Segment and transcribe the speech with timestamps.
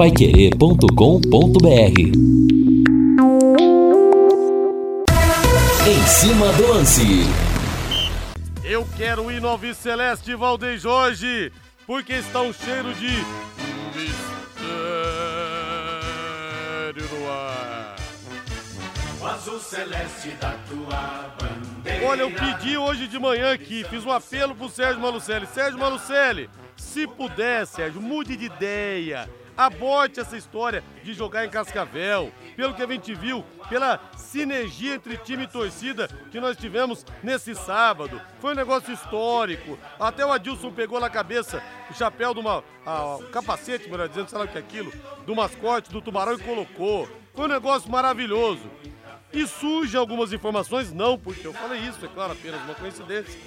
[0.00, 2.00] paiquerê.com.br
[5.86, 7.02] Em cima do lance.
[8.64, 11.52] Eu quero ir no Alves Celeste Valdem Jorge,
[11.86, 13.08] porque está um cheiro de
[13.94, 14.24] mistério
[17.12, 17.96] no ar.
[19.20, 22.06] O azul celeste da tua bandeira.
[22.06, 25.46] Olha, eu pedi hoje de manhã aqui, fiz um apelo pro Sérgio Malucelli.
[25.52, 29.28] Sérgio Malucelli, se puder, Sérgio, mude de ideia.
[29.60, 32.32] Aborte essa história de jogar em Cascavel.
[32.56, 37.54] Pelo que a gente viu, pela sinergia entre time e torcida que nós tivemos nesse
[37.54, 38.18] sábado.
[38.40, 39.78] Foi um negócio histórico.
[39.98, 42.40] Até o Adilson pegou na cabeça o chapéu de
[43.30, 44.90] capacete, melhor dizendo, sei lá o que é aquilo,
[45.26, 47.06] do mascote do tubarão e colocou.
[47.34, 48.62] Foi um negócio maravilhoso.
[49.30, 53.38] E surgem algumas informações, não porque eu falei isso, é claro, apenas uma coincidência,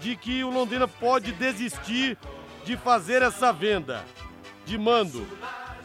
[0.00, 2.18] de que o Londrina pode desistir
[2.64, 4.04] de fazer essa venda
[4.72, 5.26] de mando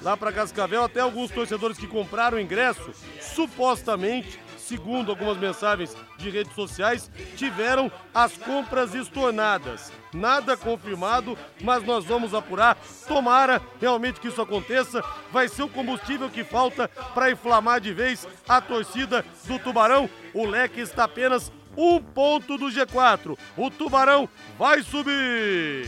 [0.01, 0.83] lá para Cascavel.
[0.85, 7.91] Até alguns torcedores que compraram o ingresso, supostamente, segundo algumas mensagens de redes sociais, tiveram
[8.13, 9.91] as compras estornadas.
[10.13, 12.77] Nada confirmado, mas nós vamos apurar.
[13.05, 15.03] Tomara realmente que isso aconteça.
[15.33, 20.09] Vai ser o combustível que falta para inflamar de vez a torcida do Tubarão.
[20.33, 23.37] O leque está apenas um ponto do G4.
[23.57, 25.87] O Tubarão vai subir.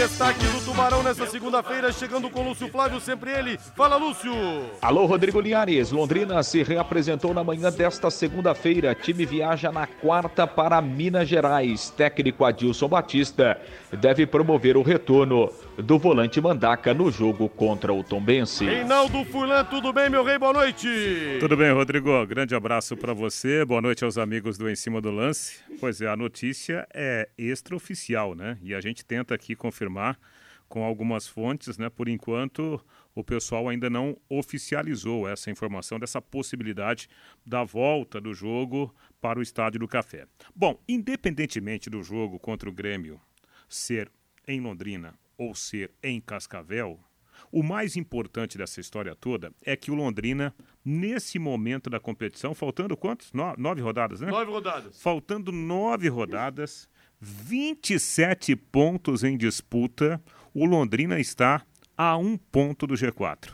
[0.00, 3.58] Destaque do Tubarão nessa segunda-feira, chegando com Lúcio Flávio, sempre ele.
[3.76, 4.32] Fala, Lúcio!
[4.80, 5.92] Alô, Rodrigo Linhares.
[5.92, 8.94] Londrina se reapresentou na manhã desta segunda-feira.
[8.94, 11.90] Time viaja na quarta para Minas Gerais.
[11.90, 13.60] Técnico Adilson Batista
[13.92, 18.64] deve promover o retorno do volante Mandaca no jogo contra o Tombense.
[18.64, 20.38] Reinaldo Furlan, tudo bem, meu rei?
[20.38, 20.88] Boa noite!
[21.40, 22.26] Tudo bem, Rodrigo.
[22.26, 23.66] Grande abraço para você.
[23.66, 25.58] Boa noite aos amigos do Em Cima do Lance.
[25.78, 28.56] Pois é, a notícia é extraoficial, né?
[28.62, 29.89] E a gente tenta aqui confirmar
[30.68, 31.90] com algumas fontes, né?
[31.90, 32.80] Por enquanto,
[33.12, 37.08] o pessoal ainda não oficializou essa informação dessa possibilidade
[37.44, 40.26] da volta do jogo para o Estádio do Café.
[40.54, 43.20] Bom, independentemente do jogo contra o Grêmio
[43.68, 44.10] ser
[44.46, 47.00] em Londrina ou ser em Cascavel,
[47.50, 52.96] o mais importante dessa história toda é que o Londrina, nesse momento da competição, faltando
[52.96, 53.32] quantos?
[53.32, 54.30] No, nove rodadas, né?
[54.30, 55.02] Nove rodadas.
[55.02, 56.88] Faltando nove rodadas,
[57.20, 60.20] 27 pontos em disputa,
[60.54, 61.62] o Londrina está
[61.96, 63.50] a um ponto do G4.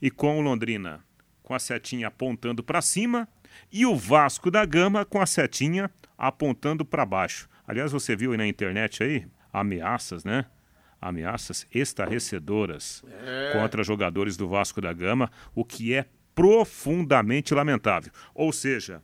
[0.00, 1.04] E com o Londrina
[1.42, 3.28] com a setinha apontando para cima
[3.72, 7.48] e o Vasco da Gama com a setinha apontando para baixo.
[7.66, 10.44] Aliás, você viu aí na internet aí ameaças, né?
[11.00, 13.52] Ameaças estarrecedoras É.
[13.52, 18.12] contra jogadores do Vasco da Gama, o que é profundamente lamentável.
[18.34, 19.00] Ou seja,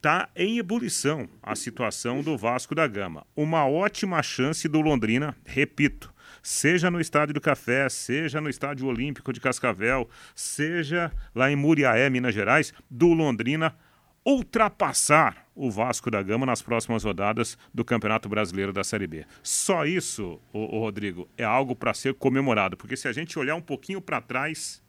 [0.00, 3.26] está em ebulição a situação do Vasco da Gama.
[3.36, 6.10] Uma ótima chance do Londrina, repito,
[6.42, 12.08] seja no Estádio do Café, seja no Estádio Olímpico de Cascavel, seja lá em Muriaé,
[12.08, 13.76] Minas Gerais, do Londrina
[14.24, 19.26] ultrapassar o Vasco da Gama nas próximas rodadas do Campeonato Brasileiro da Série B.
[19.42, 23.60] Só isso, o, Rodrigo, é algo para ser comemorado, porque se a gente olhar um
[23.60, 24.82] pouquinho para trás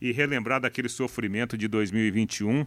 [0.00, 2.66] e relembrar daquele sofrimento de 2021,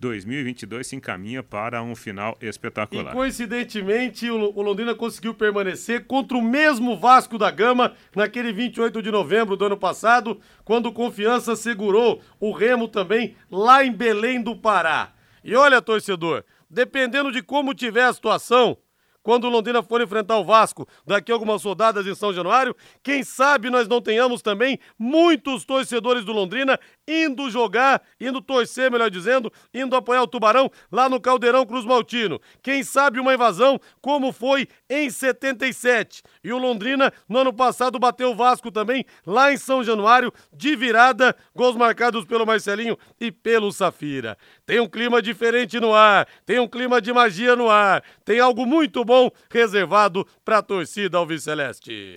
[0.00, 3.12] 2022 se encaminha para um final E espetacular.
[3.12, 9.56] coincidentemente, o Londrina conseguiu permanecer contra o mesmo Vasco da Gama naquele 28 de novembro
[9.56, 15.12] do ano passado, quando Confiança segurou o Remo também lá em Belém do Pará.
[15.44, 18.76] E olha, torcedor, dependendo de como tiver a situação,
[19.22, 23.22] quando o Londrina for enfrentar o Vasco daqui a algumas rodadas em São Januário, quem
[23.22, 26.78] sabe nós não tenhamos também muitos torcedores do Londrina
[27.12, 32.40] indo jogar, indo torcer, melhor dizendo, indo apoiar o Tubarão lá no Caldeirão Cruz Maltino.
[32.62, 36.22] Quem sabe uma invasão como foi em 77.
[36.42, 40.74] E o Londrina no ano passado bateu o Vasco também lá em São Januário de
[40.74, 44.38] virada, gols marcados pelo Marcelinho e pelo Safira.
[44.64, 48.64] Tem um clima diferente no ar, tem um clima de magia no ar, tem algo
[48.64, 52.14] muito bom reservado para a torcida Alves Celeste.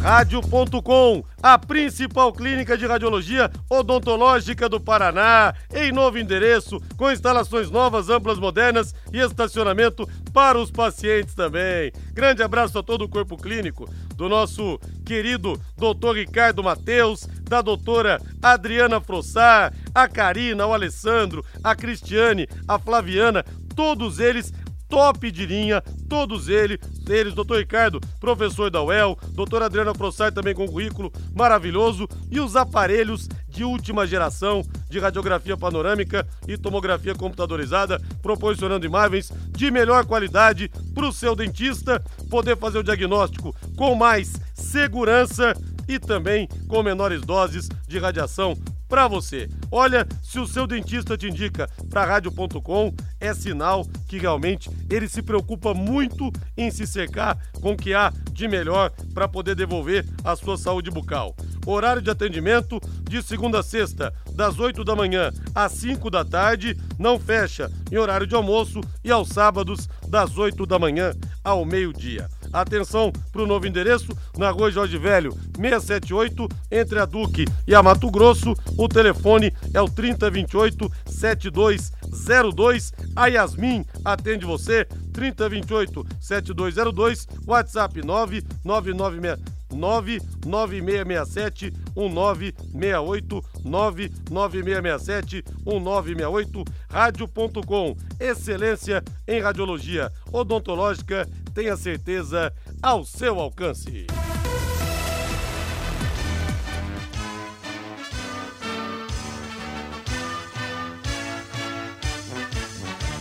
[0.00, 8.08] Rádio.com, a principal clínica de radiologia odontológica do Paraná, em novo endereço, com instalações novas,
[8.08, 11.92] amplas, modernas e estacionamento para os pacientes também.
[12.12, 18.20] Grande abraço a todo o corpo clínico do nosso querido doutor Ricardo Mateus, da doutora
[18.40, 23.44] Adriana Frossar, a Karina, o Alessandro, a Cristiane, a Flaviana,
[23.74, 24.52] todos eles
[24.88, 30.54] top de linha, todos eles, eles, doutor Ricardo, professor da UEL, doutor Adriana Prossai também
[30.54, 38.00] com currículo maravilhoso, e os aparelhos de última geração de radiografia panorâmica e tomografia computadorizada,
[38.22, 44.32] proporcionando imagens de melhor qualidade para o seu dentista poder fazer o diagnóstico com mais
[44.54, 45.54] segurança
[45.88, 48.56] e também com menores doses de radiação
[48.88, 49.48] para você.
[49.70, 55.22] Olha, se o seu dentista te indica para rádio.com, é sinal que realmente ele se
[55.22, 60.34] preocupa muito em se cercar com o que há de melhor para poder devolver a
[60.34, 61.36] sua saúde bucal.
[61.66, 66.76] Horário de atendimento de segunda a sexta, das 8 da manhã às 5 da tarde,
[66.98, 71.12] não fecha em horário de almoço e aos sábados, das 8 da manhã
[71.44, 72.28] ao meio-dia.
[72.52, 77.82] Atenção para o novo endereço, na rua Jorge Velho, 678, entre a Duque e a
[77.82, 78.54] Mato Grosso.
[78.76, 82.92] O telefone é o 3028 7202.
[83.14, 99.40] A Yasmin atende você, 3028 7202, WhatsApp 99966 99667 1968 99667 1968 rádio.com Excelência em
[99.40, 104.06] radiologia odontológica, tenha certeza ao seu alcance.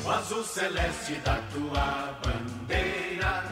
[0.05, 3.43] O azul celeste da tua bandeira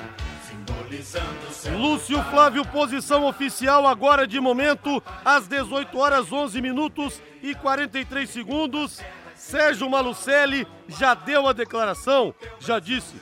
[1.76, 9.02] Lúcio Flávio, posição oficial agora de momento, às 18 horas 11 minutos e 43 segundos.
[9.34, 13.16] Sérgio Malucelli já deu a declaração, já disse: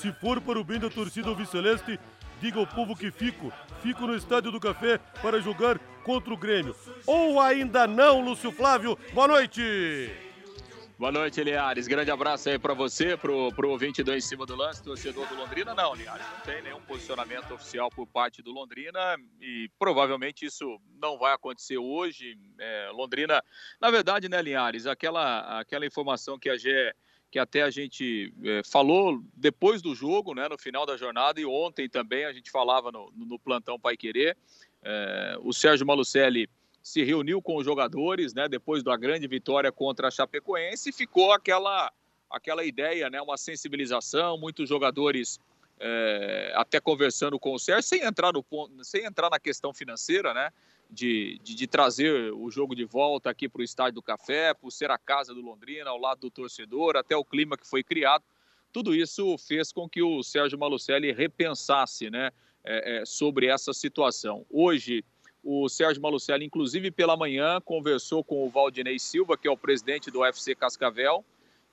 [0.00, 2.00] se for para o bem da torcida Celeste,
[2.40, 3.52] diga ao povo que fico,
[3.82, 6.74] fico no Estádio do Café para jogar contra o Grêmio.
[7.06, 10.10] Ou ainda não, Lúcio Flávio, boa noite!
[10.98, 11.86] Boa noite, Liares.
[11.86, 15.34] Grande abraço aí para você, pro, pro ouvinte do Em Cima do Lance, torcedor do
[15.34, 15.74] Londrina.
[15.74, 21.18] Não, Liares, não tem nenhum posicionamento oficial por parte do Londrina e provavelmente isso não
[21.18, 22.38] vai acontecer hoje.
[22.58, 23.42] É, Londrina,
[23.80, 26.94] na verdade, né, Linhares, aquela, aquela informação que a Gé
[27.30, 31.46] que até a gente é, falou depois do jogo, né, no final da jornada, e
[31.46, 34.36] ontem também a gente falava no, no plantão Pai Querer.
[34.82, 36.48] É, o Sérgio Malucelli
[36.82, 41.32] se reuniu com os jogadores, né, depois da grande vitória contra a Chapecoense, e ficou
[41.32, 41.92] aquela
[42.28, 45.40] aquela ideia, né, uma sensibilização, muitos jogadores
[45.80, 48.44] é, até conversando com o Sérgio, sem entrar no
[48.82, 50.50] sem entrar na questão financeira, né,
[50.90, 54.70] de, de, de trazer o jogo de volta aqui para o Estádio do Café, por
[54.70, 58.24] ser a casa do Londrina, ao lado do torcedor, até o clima que foi criado,
[58.72, 62.30] tudo isso fez com que o Sérgio Malucelli repensasse, né,
[62.64, 64.44] é, é, sobre essa situação.
[64.50, 65.04] Hoje
[65.42, 70.10] o Sérgio Malucelli, inclusive pela manhã, conversou com o Valdinei Silva, que é o presidente
[70.10, 71.24] do UFC Cascavel,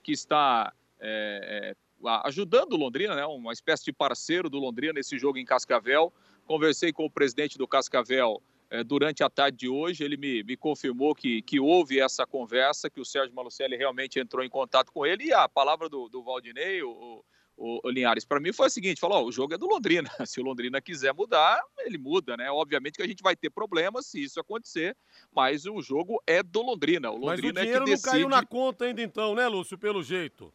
[0.02, 5.18] que está é, é, ajudando o Londrina, né, uma espécie de parceiro do Londrina nesse
[5.18, 6.12] jogo em Cascavel.
[6.46, 10.56] Conversei com o presidente do Cascavel é, durante a tarde de hoje, ele me, me
[10.56, 15.06] confirmou que, que houve essa conversa, que o Sérgio Malucelli realmente entrou em contato com
[15.06, 17.24] ele, e a palavra do, do Valdinei, o,
[17.56, 20.08] o, o Linhares, para mim foi o seguinte: falou, o jogo é do Londrina.
[20.26, 22.50] Se o Londrina quiser mudar, ele muda, né?
[22.50, 24.96] Obviamente que a gente vai ter problemas se isso acontecer,
[25.34, 27.10] mas o jogo é do Londrina.
[27.10, 28.06] O Londrina mas o dinheiro é que decide...
[28.06, 30.52] não caiu na conta ainda então, né, Lúcio, pelo jeito?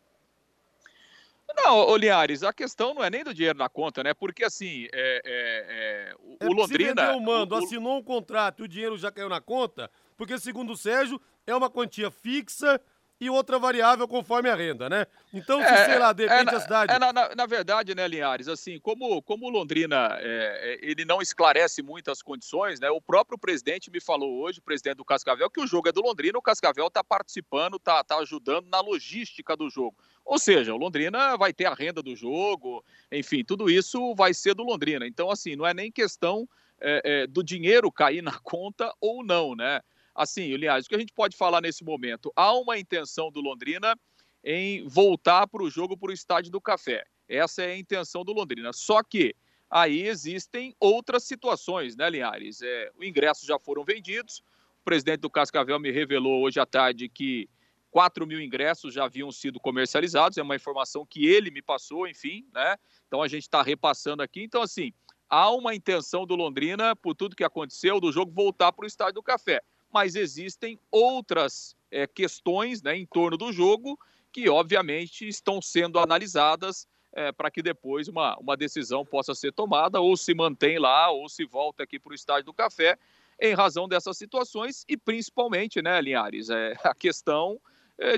[1.56, 4.14] Não, ô Linhares, a questão não é nem do dinheiro na conta, né?
[4.14, 7.12] Porque assim, é, é, é, o, é o Londrina.
[7.12, 10.38] Se o mando, o, assinou um contrato e o dinheiro já caiu na conta, porque
[10.40, 12.80] segundo o Sérgio, é uma quantia fixa
[13.24, 15.08] e outra variável conforme a renda, né?
[15.34, 16.94] Então, se, é, sei lá, de repente é, a cidade...
[16.94, 21.06] É, na, na, na, verdade, né, Linhares, assim, como, como o Londrina, é, é, ele
[21.06, 22.90] não esclarece muitas condições, né?
[22.90, 26.02] O próprio presidente me falou hoje, o presidente do Cascavel, que o jogo é do
[26.02, 29.96] Londrina, o Cascavel está participando, está tá ajudando na logística do jogo.
[30.26, 34.56] Ou seja, o Londrina vai ter a renda do jogo, enfim, tudo isso vai ser
[34.56, 35.06] do Londrina.
[35.06, 36.48] Então, assim, não é nem questão
[36.80, 39.82] é, é, do dinheiro cair na conta ou não, né?
[40.16, 42.32] Assim, aliás, o que a gente pode falar nesse momento?
[42.36, 43.98] Há uma intenção do Londrina
[44.44, 47.04] em voltar para o jogo para o Estádio do Café.
[47.28, 48.72] Essa é a intenção do Londrina.
[48.74, 49.36] Só que
[49.70, 52.62] aí existem outras situações, né, Linhares?
[52.62, 54.44] É, os ingressos já foram vendidos.
[54.82, 57.50] O presidente do Cascavel me revelou hoje à tarde que
[57.94, 60.38] 4 mil ingressos já haviam sido comercializados.
[60.38, 62.76] É uma informação que ele me passou, enfim, né?
[63.08, 64.44] Então a gente está repassando aqui.
[64.44, 64.92] Então, assim,
[65.30, 69.16] há uma intenção do Londrina, por tudo que aconteceu, do jogo voltar para o Estádio
[69.16, 69.62] do Café
[69.94, 73.98] mas existem outras é, questões né, em torno do jogo
[74.32, 80.02] que, obviamente, estão sendo analisadas é, para que depois uma, uma decisão possa ser tomada,
[80.02, 82.98] ou se mantém lá, ou se volta aqui para o Estádio do Café,
[83.40, 87.62] em razão dessas situações e principalmente, né, Linhares, é, a questão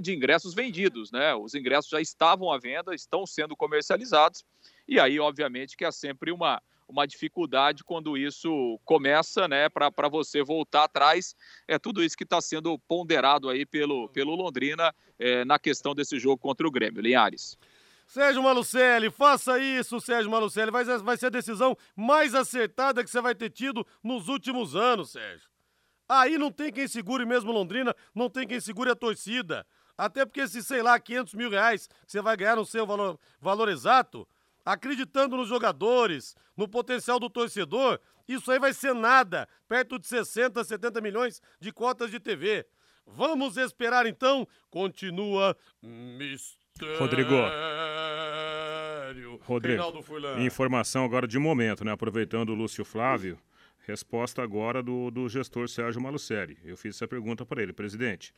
[0.01, 1.35] de ingressos vendidos, né?
[1.35, 4.43] Os ingressos já estavam à venda, estão sendo comercializados,
[4.87, 10.43] e aí, obviamente, que é sempre uma, uma dificuldade quando isso começa, né, para você
[10.43, 11.35] voltar atrás.
[11.67, 16.19] É tudo isso que está sendo ponderado aí pelo, pelo Londrina é, na questão desse
[16.19, 17.01] jogo contra o Grêmio.
[17.01, 17.57] Linhares.
[18.07, 20.69] Sérgio Malucelli, faça isso, Sérgio Malucelli.
[20.69, 25.11] Vai, vai ser a decisão mais acertada que você vai ter tido nos últimos anos,
[25.11, 25.54] Sérgio.
[26.07, 29.65] Aí não tem quem segure mesmo Londrina, não tem quem segure a torcida.
[29.97, 33.19] Até porque se, sei lá, 500 mil reais que você vai ganhar no seu valor,
[33.39, 34.27] valor exato,
[34.63, 40.63] acreditando nos jogadores, no potencial do torcedor, isso aí vai ser nada, perto de 60,
[40.63, 42.65] 70 milhões de cotas de TV.
[43.05, 44.47] Vamos esperar então.
[44.69, 46.99] Continua mistério.
[46.99, 47.35] Rodrigo.
[49.41, 49.83] Rodrigo,
[50.39, 51.91] informação agora de momento, né?
[51.91, 53.37] Aproveitando o Lúcio Flávio.
[53.87, 56.57] Resposta agora do, do gestor Sérgio Malucelli.
[56.63, 58.33] Eu fiz essa pergunta para ele, presidente.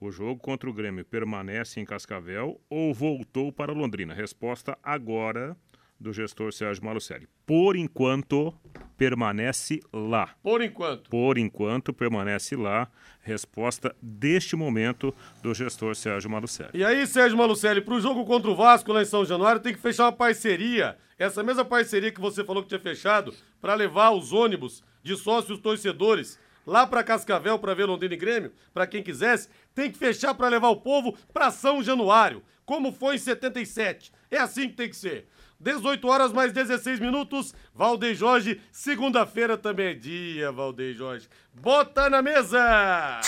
[0.00, 4.12] O jogo contra o Grêmio permanece em Cascavel ou voltou para Londrina?
[4.12, 5.56] Resposta agora
[6.02, 7.28] do gestor Sérgio Malucelli.
[7.46, 8.52] Por enquanto,
[8.98, 10.34] permanece lá.
[10.42, 11.08] Por enquanto.
[11.08, 12.90] Por enquanto, permanece lá.
[13.22, 16.70] Resposta deste momento do gestor Sérgio Malucelli.
[16.74, 19.72] E aí, Sérgio Malucelli, para o jogo contra o Vasco lá em São Januário, tem
[19.72, 20.98] que fechar uma parceria.
[21.18, 25.58] Essa mesma parceria que você falou que tinha fechado para levar os ônibus de sócios
[25.60, 30.34] torcedores lá para Cascavel para ver Londrina e Grêmio, para quem quisesse, tem que fechar
[30.34, 34.12] para levar o povo para São Januário, como foi em 77.
[34.30, 35.26] É assim que tem que ser.
[35.62, 37.54] 18 horas mais 16 minutos.
[37.74, 41.28] Valdeir Jorge, segunda-feira também é dia, Valdeir Jorge.
[41.54, 43.20] Bota na mesa!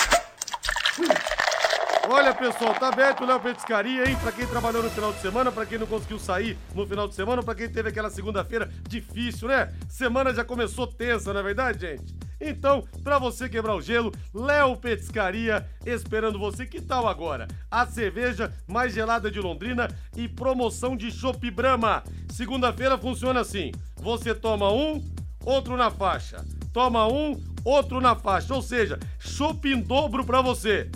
[2.07, 4.17] Olha, pessoal, tá aberto o Léo Petiscaria, hein?
[4.21, 7.15] Pra quem trabalhou no final de semana, pra quem não conseguiu sair no final de
[7.15, 9.73] semana, pra quem teve aquela segunda-feira difícil, né?
[9.89, 12.15] Semana já começou tensa, não é verdade, gente?
[12.47, 16.67] Então, para você quebrar o gelo, Léo Petiscaria esperando você.
[16.67, 17.49] Que tal agora?
[17.71, 22.05] A cerveja mais gelada de Londrina e promoção de Chopp Brahma.
[22.29, 25.03] Segunda-feira funciona assim: você toma um,
[25.43, 26.45] outro na faixa.
[26.71, 28.55] Toma um, outro na faixa.
[28.55, 30.91] Ou seja, chopp em dobro para você.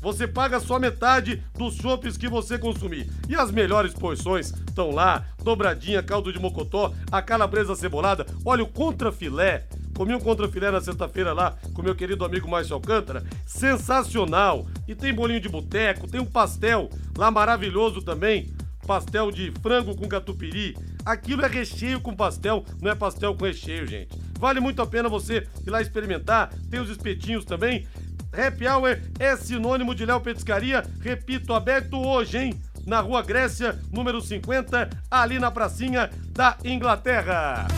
[0.00, 3.08] Você paga só metade dos chopps que você consumir.
[3.28, 8.68] E as melhores porções estão lá: dobradinha, caldo de mocotó, a calabresa cebolada, olha o
[8.68, 13.24] contrafilé Comi um contrafilé na sexta-feira lá com meu querido amigo Márcio Alcântara.
[13.46, 14.66] Sensacional!
[14.88, 18.52] E tem bolinho de boteco, tem um pastel lá maravilhoso também.
[18.86, 20.76] Pastel de frango com catupiry.
[21.04, 24.18] Aquilo é recheio com pastel, não é pastel com recheio, gente.
[24.38, 26.50] Vale muito a pena você ir lá experimentar.
[26.70, 27.86] Tem os espetinhos também.
[28.32, 30.84] Happy Hour é sinônimo de Léo Petiscaria.
[31.00, 32.60] Repito, aberto hoje, hein?
[32.90, 37.68] Na Rua Grécia, número 50, ali na pracinha da Inglaterra.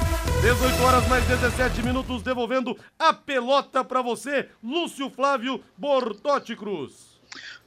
[0.40, 7.20] 18 horas mais 17 minutos, devolvendo a pelota para você, Lúcio Flávio Bortotti Cruz.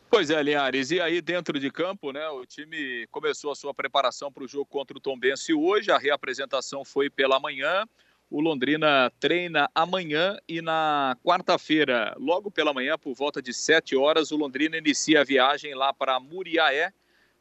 [0.09, 4.31] Pois é, Linhares, e aí dentro de campo, né, o time começou a sua preparação
[4.31, 7.85] para o jogo contra o Tombense hoje, a reapresentação foi pela manhã,
[8.27, 14.31] o Londrina treina amanhã e na quarta-feira, logo pela manhã, por volta de 7 horas,
[14.31, 16.91] o Londrina inicia a viagem lá para Muriaé,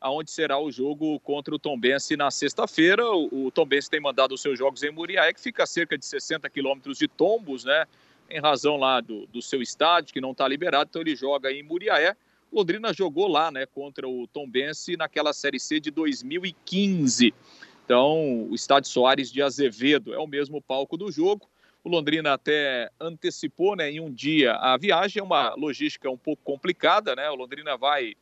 [0.05, 3.11] aonde será o jogo contra o Tombense na sexta-feira.
[3.11, 6.51] O, Tombense tem mandado os seus jogos em Muriaé, que fica a cerca de 60
[6.51, 7.87] quilômetros de Tombos, né?
[8.29, 11.63] Em razão lá do, do seu estádio, que não está liberado, então ele joga em
[11.63, 12.15] Muriaé.
[12.53, 17.33] Londrina jogou lá, né, contra o Tombense naquela Série C de 2015.
[17.83, 21.49] Então, o estádio Soares de Azevedo é o mesmo palco do jogo.
[21.83, 26.43] O Londrina até antecipou, né, em um dia a viagem, é uma logística um pouco
[26.45, 27.31] complicada, né?
[27.31, 28.15] O Londrina vai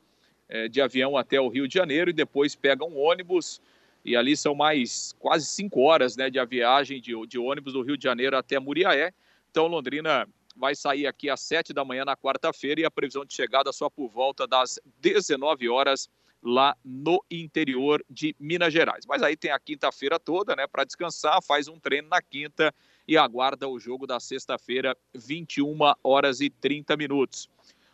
[0.49, 3.61] é, de avião até o Rio de Janeiro e depois pega um ônibus.
[4.05, 7.97] E ali são mais quase cinco horas né, de viagem de, de ônibus do Rio
[7.97, 9.13] de Janeiro até Muriaé.
[9.51, 13.35] Então, Londrina vai sair aqui às sete da manhã na quarta-feira e a previsão de
[13.35, 16.09] chegada só por volta das 19 horas
[16.43, 19.07] lá no interior de Minas Gerais.
[19.07, 22.75] Mas aí tem a quinta-feira toda, né, para descansar, faz um treino na quinta
[23.07, 27.49] e aguarda o jogo da sexta-feira, 21 horas e 30 minutos.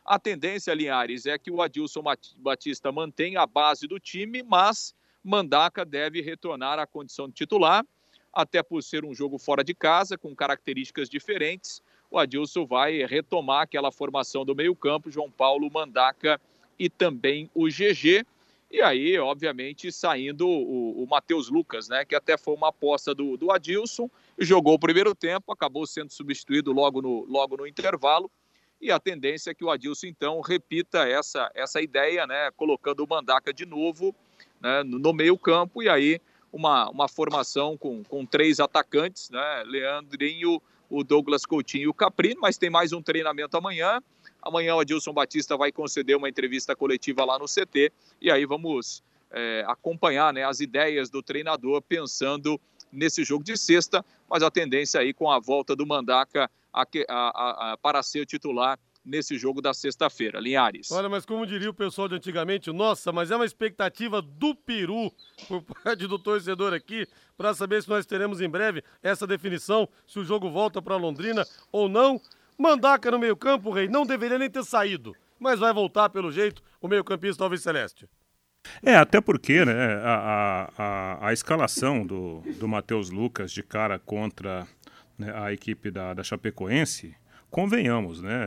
[0.08, 2.02] A tendência, Linhares, é que o Adilson
[2.38, 7.84] Batista mantenha a base do time, mas Mandaca deve retornar à condição de titular,
[8.32, 11.82] até por ser um jogo fora de casa, com características diferentes.
[12.10, 16.40] O Adilson vai retomar aquela formação do meio-campo, João Paulo, Mandaca
[16.78, 18.24] e também o GG.
[18.70, 22.06] E aí, obviamente, saindo o, o Matheus Lucas, né?
[22.06, 26.72] Que até foi uma aposta do, do Adilson, jogou o primeiro tempo, acabou sendo substituído
[26.72, 28.30] logo no, logo no intervalo
[28.80, 33.08] e a tendência é que o Adilson, então, repita essa, essa ideia, né, colocando o
[33.08, 34.14] Mandaca de novo
[34.60, 36.20] né, no meio campo, e aí
[36.52, 42.40] uma, uma formação com, com três atacantes, né, Leandrinho, o Douglas Coutinho e o Caprino,
[42.40, 44.00] mas tem mais um treinamento amanhã,
[44.42, 49.02] Amanhã o Adilson Batista vai conceder uma entrevista coletiva lá no CT e aí vamos
[49.30, 52.60] é, acompanhar né, as ideias do treinador pensando
[52.92, 57.72] nesse jogo de sexta, mas a tendência aí com a volta do Mandaca a, a,
[57.72, 60.38] a, para ser titular nesse jogo da sexta-feira.
[60.38, 60.90] Linhares.
[60.90, 65.10] Olha, mas como diria o pessoal de antigamente, nossa, mas é uma expectativa do peru
[65.48, 70.18] por parte do torcedor aqui para saber se nós teremos em breve essa definição, se
[70.18, 72.20] o jogo volta para Londrina ou não.
[72.58, 76.88] Mandaca no meio-campo, Rei, não deveria nem ter saído, mas vai voltar pelo jeito o
[76.88, 78.08] meio-campista Alves Celeste.
[78.82, 84.66] É, até porque né, a, a, a, escalação do, do Matheus Lucas de cara contra
[85.18, 87.14] né, a equipe da, da Chapecoense,
[87.50, 88.46] convenhamos, né?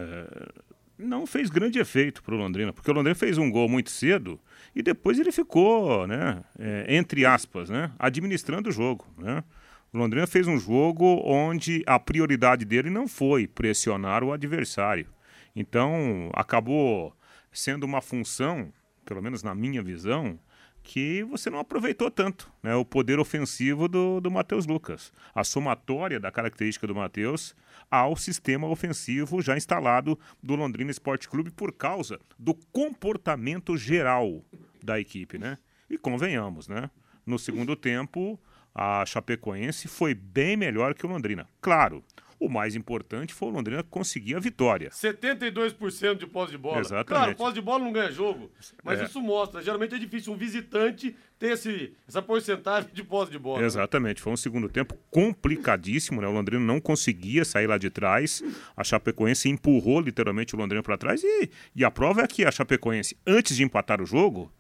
[0.98, 4.40] Não fez grande efeito para o Londrina, porque o Londrina fez um gol muito cedo
[4.76, 9.08] e depois ele ficou, né, é, entre aspas, né, administrando o jogo.
[9.18, 9.44] Né?
[9.92, 15.08] O Londrina fez um jogo onde a prioridade dele não foi pressionar o adversário.
[15.56, 17.14] Então acabou
[17.52, 18.72] sendo uma função
[19.12, 20.40] pelo menos na minha visão,
[20.82, 25.12] que você não aproveitou tanto né, o poder ofensivo do, do Matheus Lucas.
[25.36, 27.54] A somatória da característica do Matheus
[27.90, 34.42] ao sistema ofensivo já instalado do Londrina Esporte Clube por causa do comportamento geral
[34.82, 35.38] da equipe.
[35.38, 35.58] Né?
[35.90, 36.90] E convenhamos, né?
[37.26, 38.40] no segundo tempo,
[38.74, 41.50] a Chapecoense foi bem melhor que o Londrina.
[41.60, 42.02] Claro,
[42.42, 44.90] o mais importante foi o Londrina conseguir a vitória.
[44.90, 46.80] 72% de posse de bola.
[46.80, 47.08] Exatamente.
[47.08, 48.52] Claro, posse de bola não ganha jogo,
[48.84, 49.04] mas é.
[49.04, 49.62] isso mostra.
[49.62, 53.64] Geralmente é difícil um visitante ter esse, essa porcentagem de posse de bola.
[53.64, 54.24] Exatamente.
[54.24, 56.28] Foi um segundo tempo complicadíssimo, né?
[56.28, 58.44] O Londrina não conseguia sair lá de trás.
[58.76, 62.50] A Chapecoense empurrou literalmente o Londrina para trás e, e a prova é que a
[62.50, 64.52] Chapecoense, antes de empatar o jogo,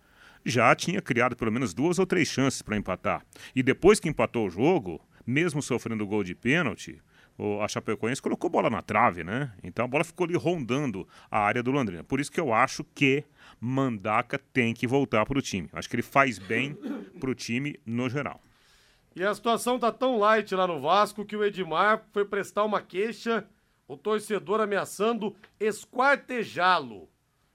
[0.45, 3.25] já tinha criado pelo menos duas ou três chances para empatar.
[3.55, 7.01] E depois que empatou o jogo, mesmo sofrendo gol de pênalti,
[7.61, 9.51] a Chapecoense colocou bola na trave, né?
[9.63, 12.03] Então a bola ficou ali rondando a área do Londrina.
[12.03, 13.23] Por isso que eu acho que
[13.59, 15.69] Mandaca tem que voltar para o time.
[15.73, 16.75] Acho que ele faz bem
[17.19, 18.39] para o time no geral.
[19.15, 22.81] E a situação tá tão light lá no Vasco que o Edmar foi prestar uma
[22.81, 23.45] queixa,
[23.87, 27.09] o torcedor ameaçando esquartejá-lo.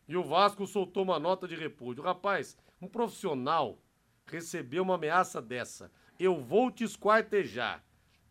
[0.09, 2.03] E o Vasco soltou uma nota de repúdio.
[2.03, 3.79] Rapaz, um profissional
[4.27, 5.91] recebeu uma ameaça dessa.
[6.19, 7.86] Eu vou te esquartejar.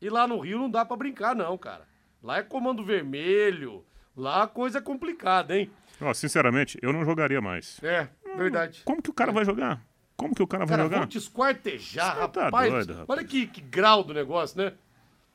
[0.06, 1.88] E lá no Rio não dá para brincar, não, cara.
[2.22, 3.84] Lá é comando vermelho.
[4.16, 5.72] Lá a coisa é complicada, hein?
[6.00, 7.84] Ó, sinceramente, eu não jogaria mais.
[7.84, 8.84] É, verdade.
[8.86, 9.82] Como que o cara vai jogar?
[10.16, 10.98] Como que o cara, cara vai jogar?
[11.00, 12.72] Vou te esquartejar, tá rapaz.
[12.72, 13.10] Doido, rapaz.
[13.10, 14.74] Olha que, que grau do negócio, né?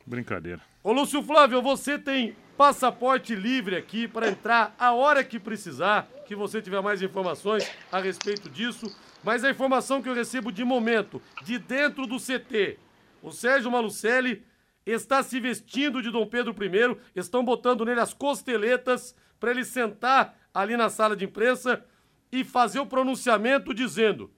[0.06, 0.60] Brincadeira.
[0.84, 6.36] Ô, Lúcio Flávio, você tem passaporte livre aqui para entrar a hora que precisar, que
[6.36, 8.86] você tiver mais informações a respeito disso.
[9.24, 12.78] Mas a informação que eu recebo de momento, de dentro do CT,
[13.20, 14.48] o Sérgio Malucelli
[14.84, 20.38] está se vestindo de Dom Pedro I, estão botando nele as costeletas para ele sentar
[20.52, 21.84] ali na sala de imprensa
[22.30, 24.30] e fazer o pronunciamento dizendo: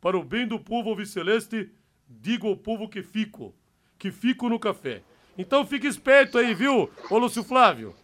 [0.00, 1.70] Para o bem do povo alviceleste,
[2.08, 3.54] digo ao povo que fico,
[3.98, 5.02] que fico no café.
[5.36, 7.94] Então fique esperto aí, viu, ô Lúcio Flávio?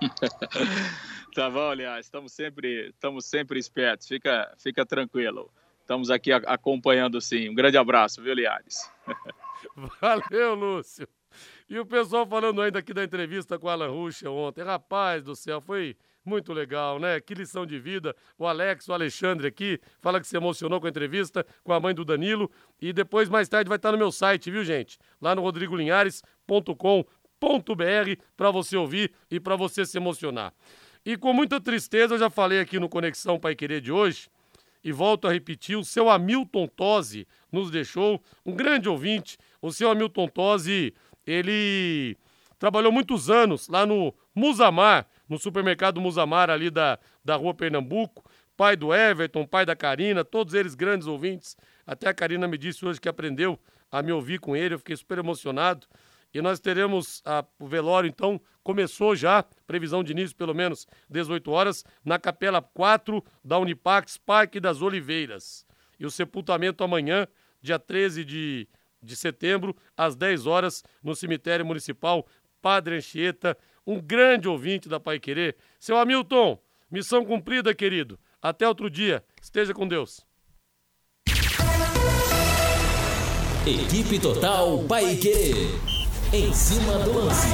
[1.34, 5.50] tá bom, aliás, estamos sempre, estamos sempre espertos, fica, fica tranquilo.
[5.80, 7.48] Estamos aqui acompanhando sim.
[7.48, 8.90] Um grande abraço, viu, Liares?
[10.00, 11.08] Valeu, Lúcio.
[11.68, 14.64] E o pessoal falando ainda aqui da entrevista com o Alan Ruxa ontem.
[14.64, 17.20] Rapaz do céu, foi muito legal, né?
[17.20, 18.14] Que lição de vida.
[18.38, 21.94] O Alex, o Alexandre aqui, fala que se emocionou com a entrevista com a mãe
[21.94, 22.50] do Danilo.
[22.80, 24.98] E depois, mais tarde, vai estar no meu site, viu, gente?
[25.20, 30.52] Lá no rodrigolinhares.com.br para você ouvir e para você se emocionar.
[31.04, 34.28] E com muita tristeza, eu já falei aqui no Conexão Pai Querer de hoje,
[34.82, 39.38] e volto a repetir, o seu Hamilton Tosi nos deixou, um grande ouvinte.
[39.60, 40.94] O seu Hamilton Tosi,
[41.26, 42.16] ele
[42.58, 48.24] trabalhou muitos anos lá no Musamar, no supermercado Musamar ali da, da rua Pernambuco.
[48.56, 51.56] Pai do Everton, pai da Karina, todos eles grandes ouvintes.
[51.86, 53.58] Até a Karina me disse hoje que aprendeu
[53.90, 55.86] a me ouvir com ele, eu fiquei super emocionado.
[56.34, 61.50] E nós teremos a, o velório, então, começou já, previsão de início pelo menos 18
[61.50, 65.64] horas, na Capela 4 da Unipax Parque das Oliveiras.
[65.98, 67.26] E o sepultamento amanhã,
[67.62, 68.68] dia 13 de,
[69.02, 72.26] de setembro, às 10 horas, no cemitério municipal
[72.60, 73.56] Padre Anchieta,
[73.86, 75.56] um grande ouvinte da Pai Querer.
[75.78, 76.58] Seu Hamilton,
[76.90, 78.18] missão cumprida, querido.
[78.40, 79.24] Até outro dia.
[79.40, 80.26] Esteja com Deus.
[83.66, 85.52] Equipe Total Paique.
[86.32, 87.48] Em cima do lance.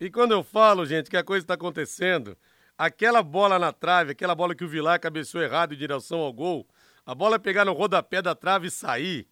[0.00, 2.36] E quando eu falo, gente, que a coisa está acontecendo,
[2.76, 6.68] aquela bola na trave, aquela bola que o Vilar cabeceou errado em direção ao gol,
[7.08, 9.26] a bola pegar no rodapé da trave e sair.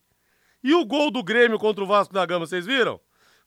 [0.64, 2.98] E o gol do Grêmio contra o Vasco da Gama, vocês viram?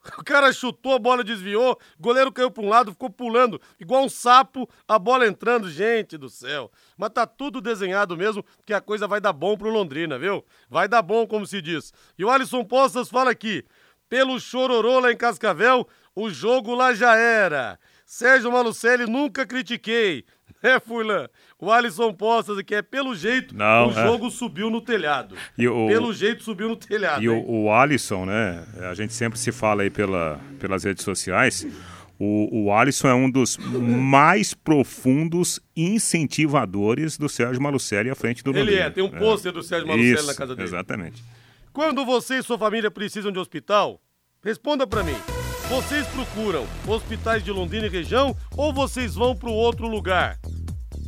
[0.18, 4.04] O cara chutou, a bola desviou, o goleiro caiu para um lado, ficou pulando, igual
[4.04, 5.70] um sapo, a bola entrando.
[5.70, 6.72] Gente do céu.
[6.96, 10.46] Mas tá tudo desenhado mesmo, que a coisa vai dar bom pro Londrina, viu?
[10.70, 11.92] Vai dar bom, como se diz.
[12.18, 13.65] E o Alisson Postas fala aqui:
[14.08, 17.80] pelo chororô lá em Cascavel, o jogo lá já era.
[18.06, 20.24] Sérgio Malucelli nunca critiquei.
[20.63, 21.30] É, Furlan.
[21.58, 24.04] O Alisson Postas que é pelo jeito, Não, o é.
[24.04, 25.36] jogo subiu no telhado.
[25.58, 27.24] O- Pelo jeito subiu no telhado.
[27.24, 28.65] E o, o Alisson, né?
[28.89, 31.65] A gente sempre se fala aí pela, pelas redes sociais.
[32.19, 38.50] O, o Alisson é um dos mais profundos incentivadores do Sérgio Malucelli à frente do
[38.52, 38.82] Ele Londrina.
[38.82, 40.67] é, tem um pôster do Sérgio Malucelli Isso, na casa dele.
[40.67, 41.24] Exatamente.
[41.72, 44.02] Quando você e sua família precisam de hospital,
[44.43, 45.15] responda pra mim.
[45.69, 50.39] Vocês procuram hospitais de Londrina e região ou vocês vão para outro lugar?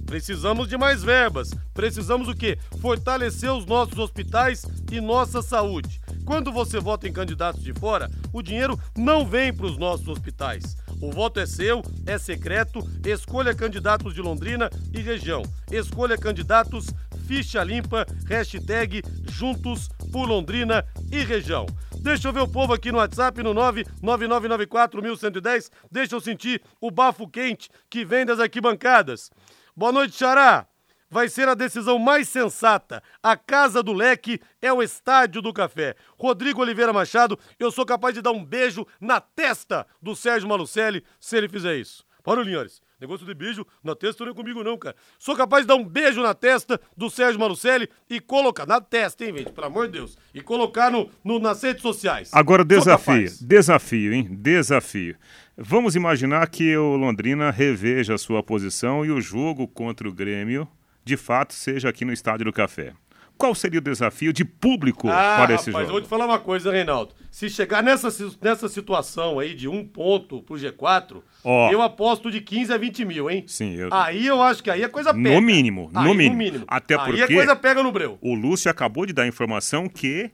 [0.06, 1.50] Precisamos de mais verbas.
[1.74, 2.60] Precisamos o quê?
[2.80, 6.00] Fortalecer os nossos hospitais e nossa saúde.
[6.26, 10.78] Quando você vota em candidatos de fora, o dinheiro não vem para os nossos hospitais.
[11.02, 12.88] O voto é seu, é secreto.
[13.04, 15.42] Escolha candidatos de Londrina e região.
[15.72, 16.86] Escolha candidatos
[17.28, 21.66] ficha limpa, hashtag Juntos por Londrina e região.
[22.02, 25.70] Deixa eu ver o povo aqui no WhatsApp no 999941110.
[25.92, 29.30] Deixa eu sentir o bafo quente que vem das arquibancadas.
[29.76, 30.66] Boa noite, Xará.
[31.10, 33.04] Vai ser a decisão mais sensata.
[33.22, 35.96] A casa do leque é o estádio do café.
[36.18, 41.04] Rodrigo Oliveira Machado, eu sou capaz de dar um beijo na testa do Sérgio Malucelli
[41.20, 42.06] se ele fizer isso.
[42.24, 42.82] Para, Linhares.
[43.02, 44.96] Negócio de beijo na testa não é comigo, não, cara.
[45.18, 48.68] Sou capaz de dar um beijo na testa do Sérgio Malucelli e colocar.
[48.68, 49.52] Na testa, hein, gente?
[49.52, 50.16] Pelo amor de Deus.
[50.36, 52.30] E colocar no, no- nas redes sociais.
[52.32, 53.28] Agora, desafio.
[53.42, 54.28] Desafio, hein?
[54.30, 55.16] Desafio.
[55.58, 60.68] Vamos imaginar que o Londrina reveja a sua posição e o jogo contra o Grêmio,
[61.04, 62.94] de fato, seja aqui no Estádio do Café.
[63.42, 65.92] Qual seria o desafio de público Ah, para esse rapaz, eu jogo?
[65.94, 67.14] vou te falar uma coisa, Reinaldo.
[67.32, 68.10] Se chegar nessa,
[68.42, 71.72] nessa situação aí de um ponto pro G4, Ó.
[71.72, 73.44] eu aposto de 15 a 20 mil, hein?
[73.48, 75.30] Sim, eu- Aí eu acho que aí a coisa pega.
[75.36, 76.66] No mínimo, Aí, no mínimo.
[76.68, 78.18] Até aí porque a coisa pega no breu.
[78.22, 80.30] o Lúcio acabou de dar informação que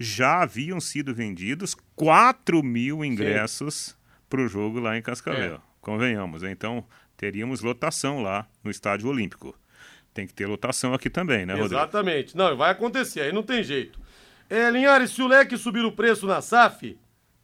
[0.00, 3.96] já haviam sido vendidos 4 mil ingressos
[4.28, 5.54] para o jogo lá em Cascavel.
[5.54, 5.58] É.
[5.80, 6.84] Convenhamos, então
[7.16, 9.54] teríamos lotação lá no Estádio Olímpico.
[10.14, 11.74] Tem que ter lotação aqui também, né, Rodrigo?
[11.74, 12.36] Exatamente.
[12.36, 13.98] Não, vai acontecer, aí não tem jeito.
[14.48, 16.96] É, Linhares, se o leque subir o preço na SAF,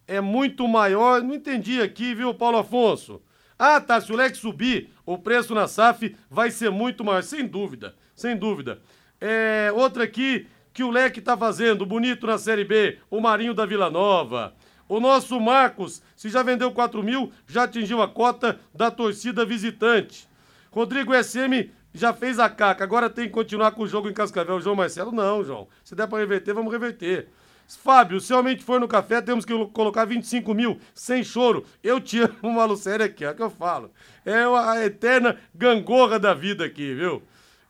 [0.06, 1.20] é muito maior.
[1.20, 3.20] Não entendi aqui, viu, Paulo Afonso?
[3.58, 4.00] Ah, tá.
[4.00, 7.22] Se o leque subir, o preço na SAF vai ser muito maior.
[7.24, 8.80] Sem dúvida, sem dúvida.
[9.20, 13.66] É, outra aqui que o leque tá fazendo, bonito na Série B, o Marinho da
[13.66, 14.54] Vila Nova.
[14.88, 20.28] O nosso Marcos, se já vendeu 4 mil, já atingiu a cota da torcida visitante.
[20.70, 24.60] Rodrigo SM já fez a caca, agora tem que continuar com o jogo em Cascavel.
[24.60, 25.68] João Marcelo, não, João.
[25.84, 27.28] Se der pra reverter, vamos reverter.
[27.76, 31.64] Fábio, se realmente for no café, temos que colocar 25 mil, sem choro.
[31.82, 33.90] Eu te amo, Malucério aqui, é o que eu falo.
[34.24, 37.22] É a eterna gangorra da vida aqui, viu?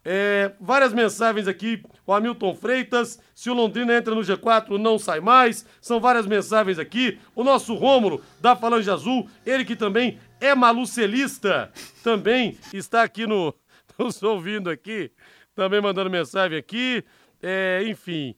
[0.03, 1.83] É, várias mensagens aqui.
[2.07, 5.67] O Hamilton Freitas, se o Londrina entra no G4, não sai mais.
[5.81, 7.19] São várias mensagens aqui.
[7.35, 11.71] O nosso Rômulo, da Falange Azul, ele que também é malucelista,
[12.03, 13.55] também está aqui no.
[14.01, 15.13] Nos ouvindo aqui,
[15.55, 17.05] também mandando mensagem aqui.
[17.43, 18.35] É, enfim,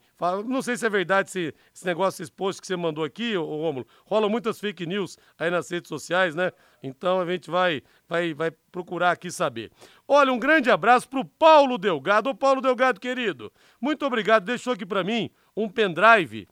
[0.47, 3.45] não sei se é verdade esse, esse negócio, esse post que você mandou aqui, ô,
[3.45, 3.87] Rômulo.
[4.05, 6.53] Rola muitas fake news aí nas redes sociais, né?
[6.83, 9.73] Então a gente vai, vai, vai procurar aqui saber.
[10.07, 12.31] Olha, um grande abraço pro Paulo Delgado.
[12.31, 14.45] Ô Paulo Delgado, querido, muito obrigado.
[14.45, 16.47] Deixou aqui pra mim um pendrive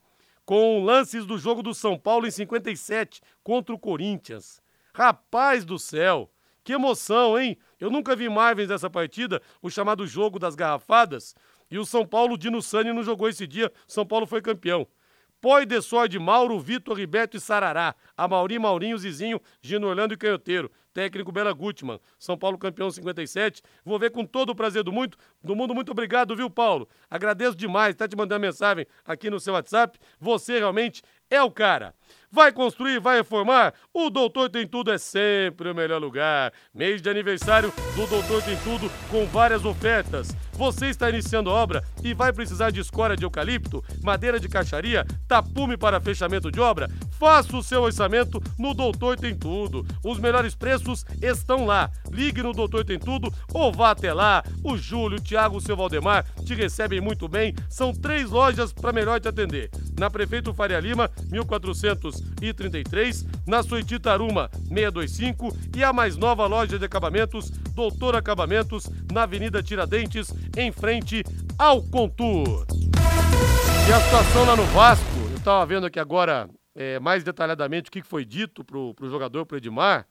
[0.44, 4.61] com lances do jogo do São Paulo em 57 contra o Corinthians.
[4.92, 6.29] Rapaz do céu,
[6.70, 7.59] que emoção, hein?
[7.80, 11.35] Eu nunca vi Marvins dessa partida, o chamado jogo das garrafadas.
[11.68, 14.87] E o São Paulo, Dino Sani não jogou esse dia, São Paulo foi campeão.
[15.40, 15.76] Poi de
[16.09, 17.94] de Mauro, Vitor, Ribeto e Sarará.
[18.16, 20.70] Amauri, Maurinho, Zizinho, Gino Orlando e Canhoteiro.
[20.92, 21.98] Técnico Bela Gutmann.
[22.18, 23.62] São Paulo campeão 57.
[23.85, 25.74] Vou ver com todo o prazer do, muito, do mundo.
[25.74, 26.88] Muito obrigado, viu, Paulo?
[27.09, 27.96] Agradeço demais.
[27.96, 29.98] Tá te mandando mensagem aqui no seu WhatsApp.
[30.20, 31.95] Você realmente é o cara.
[32.33, 33.75] Vai construir, vai reformar?
[33.93, 36.53] O Doutor Tem Tudo é sempre o melhor lugar.
[36.73, 40.29] Mês de aniversário do Doutor Tem Tudo com várias ofertas.
[40.53, 45.05] Você está iniciando a obra e vai precisar de escória de eucalipto, madeira de caixaria,
[45.27, 46.88] tapume para fechamento de obra?
[47.20, 49.87] Faça o seu orçamento no Doutor Tem Tudo.
[50.02, 51.90] Os melhores preços estão lá.
[52.11, 54.42] Ligue no Doutor Tem Tudo ou vá até lá.
[54.64, 57.54] O Júlio, o Thiago, o seu Valdemar te recebem muito bem.
[57.68, 59.70] São três lojas para melhor te atender.
[59.98, 66.87] Na Prefeito Faria Lima, 1433, na Suíti Taruma, 625 e a mais nova loja de
[66.87, 71.22] acabamentos, Doutor Acabamentos, na Avenida Tiradentes, em frente
[71.59, 72.64] ao Contour.
[73.87, 77.92] E a situação lá no Vasco, eu tava vendo aqui agora é, mais detalhadamente o
[77.92, 80.06] que foi dito pro, pro jogador, pro Edmar,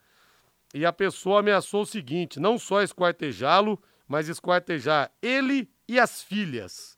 [0.73, 6.97] e a pessoa ameaçou o seguinte: não só esquartejá-lo, mas esquartejar ele e as filhas.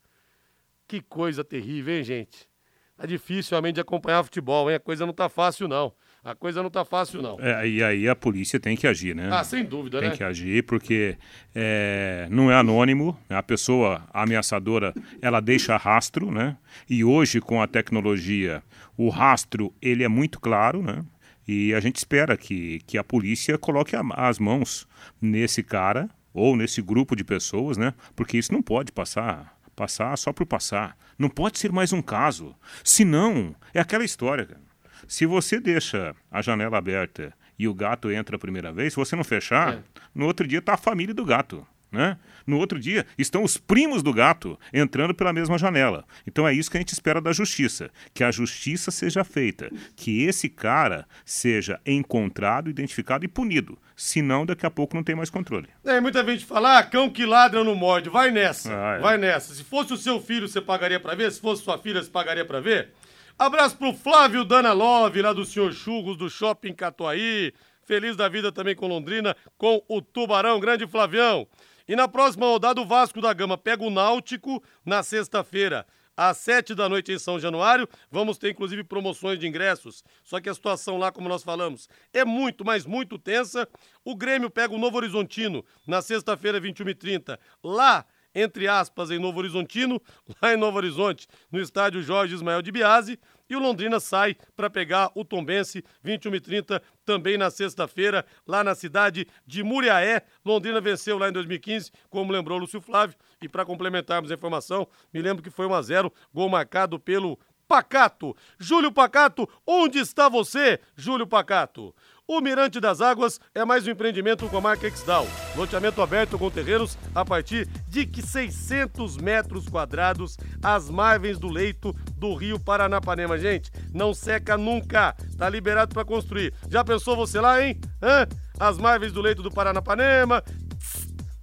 [0.88, 2.50] Que coisa terrível, hein, gente?
[2.98, 4.76] Tá difícil realmente de acompanhar futebol, hein?
[4.76, 5.94] A coisa não tá fácil, não.
[6.24, 7.40] A coisa não tá fácil, não.
[7.40, 9.30] É, e aí a polícia tem que agir, né?
[9.32, 10.16] Ah, sem dúvida, tem né?
[10.16, 11.18] que agir, porque
[11.56, 13.38] é, não é anônimo, né?
[13.38, 16.56] a pessoa ameaçadora, ela deixa rastro, né?
[16.88, 18.62] E hoje, com a tecnologia,
[18.96, 21.04] o rastro, ele é muito claro, né?
[21.48, 24.88] E a gente espera que, que a polícia coloque a, as mãos
[25.20, 27.96] nesse cara ou nesse grupo de pessoas, né?
[28.16, 30.96] Porque isso não pode passar passar só por passar.
[31.18, 32.54] Não pode ser mais um caso.
[32.84, 34.71] Senão, é aquela história, cara.
[35.08, 39.16] Se você deixa a janela aberta e o gato entra a primeira vez, se você
[39.16, 39.80] não fechar, É.
[40.16, 41.66] no outro dia está a família do gato.
[41.92, 42.18] Né?
[42.48, 46.06] No outro dia estão os primos do gato entrando pela mesma janela.
[46.26, 50.24] Então é isso que a gente espera da justiça, que a justiça seja feita, que
[50.24, 53.78] esse cara seja encontrado, identificado e punido.
[53.94, 55.68] Senão daqui a pouco não tem mais controle.
[55.84, 58.10] É, muita gente fala, ah, cão que ladra não morde.
[58.10, 59.00] Vai nessa, Ah, é.
[59.00, 59.54] vai nessa.
[59.54, 61.30] Se fosse o seu filho, você pagaria pra ver?
[61.30, 62.94] Se fosse sua filha, você pagaria pra ver?
[63.38, 67.54] Abraço pro Flávio Dana Love, lá do Senhor Chugos, do Shopping Catuaí.
[67.84, 70.60] Feliz da vida também com Londrina, com o Tubarão.
[70.60, 71.48] Grande Flavião.
[71.88, 75.86] E na próxima rodada, o Vasco da Gama pega o Náutico na sexta-feira.
[76.16, 80.04] Às sete da noite em São Januário, vamos ter inclusive promoções de ingressos.
[80.24, 83.68] Só que a situação lá, como nós falamos, é muito, mas muito tensa.
[84.06, 90.02] O Grêmio pega o Novo Horizontino na sexta-feira, 21h30, lá, entre aspas, em Novo Horizontino,
[90.42, 93.20] lá em Novo Horizonte, no estádio Jorge Ismael de Biase.
[93.50, 99.28] E o Londrina sai para pegar o Tombense, 21h30, também na sexta-feira, lá na cidade
[99.46, 100.24] de Muriaé.
[100.46, 103.18] Londrina venceu lá em 2015, como lembrou Lúcio Flávio.
[103.42, 107.38] E para complementarmos a informação, me lembro que foi 1 a 0 gol marcado pelo
[107.72, 108.36] Pacato.
[108.60, 111.96] Júlio Pacato, onde está você, Júlio Pacato?
[112.34, 115.28] O Mirante das Águas é mais um empreendimento com a marca Exdal.
[115.54, 121.94] Loteamento aberto com terrenos a partir de que 600 metros quadrados às margens do leito
[122.16, 123.38] do rio Paranapanema.
[123.38, 125.14] Gente, não seca nunca.
[125.38, 126.54] Tá liberado para construir.
[126.70, 127.78] Já pensou você lá, hein?
[128.02, 128.26] Hã?
[128.58, 130.42] As margens do leito do Paranapanema,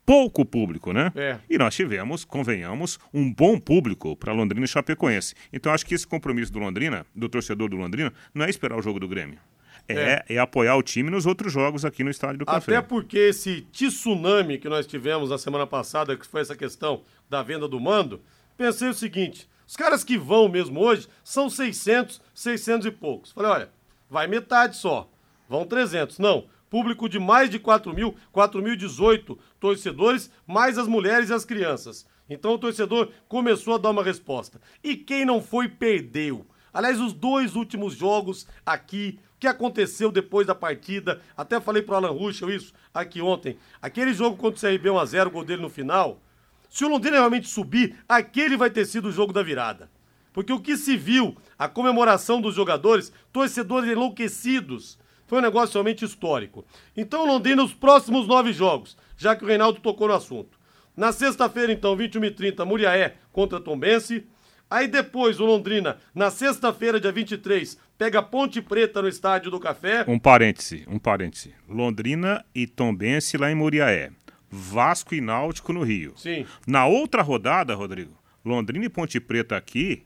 [0.06, 1.12] pouco público, né?
[1.16, 1.40] É.
[1.50, 5.36] E nós tivemos, convenhamos, um bom público para Londrina e Chapecoense.
[5.52, 8.82] Então acho que esse compromisso do Londrina, do torcedor do Londrina, não é esperar o
[8.82, 9.40] jogo do Grêmio.
[9.88, 12.78] É, é apoiar o time nos outros jogos aqui no Estádio do Café.
[12.78, 17.44] Até porque esse tsunami que nós tivemos na semana passada, que foi essa questão da
[17.44, 18.22] venda do mando,
[18.56, 23.32] pensei o seguinte: os caras que vão mesmo hoje são 600, 600 e poucos.
[23.34, 23.70] Falei, olha,
[24.10, 25.10] vai metade só,
[25.50, 26.18] vão 300.
[26.18, 32.04] Não, público de mais de 4 mil, 4.018 torcedores, mais as mulheres e as crianças.
[32.28, 34.60] Então o torcedor começou a dar uma resposta.
[34.84, 36.48] E quem não foi, perdeu.
[36.74, 41.94] Aliás, os dois últimos jogos aqui, o que aconteceu depois da partida, até falei pro
[41.94, 43.56] Alan Ruschel isso aqui ontem.
[43.80, 46.24] Aquele jogo contra o CRB 1x0, o gol dele no final.
[46.72, 49.92] Se o Londrina realmente subir, aquele vai ter sido o jogo da virada.
[50.34, 56.06] Porque o que se viu, a comemoração dos jogadores, torcedores enlouquecidos, foi um negócio realmente
[56.06, 56.66] histórico.
[56.96, 60.58] Então, Londrina, os próximos nove jogos, já que o Reinaldo tocou no assunto.
[60.96, 64.26] Na sexta-feira, então, 21h30, Muriaé contra Tombense.
[64.70, 70.06] Aí depois, o Londrina, na sexta-feira, dia 23, pega Ponte Preta no Estádio do Café.
[70.08, 71.54] Um parêntese, um parêntese.
[71.68, 74.12] Londrina e Tombense lá em Muriaé.
[74.50, 76.14] Vasco e Náutico no Rio.
[76.16, 76.46] Sim.
[76.68, 80.04] Na outra rodada, Rodrigo, Londrina e Ponte Preta aqui,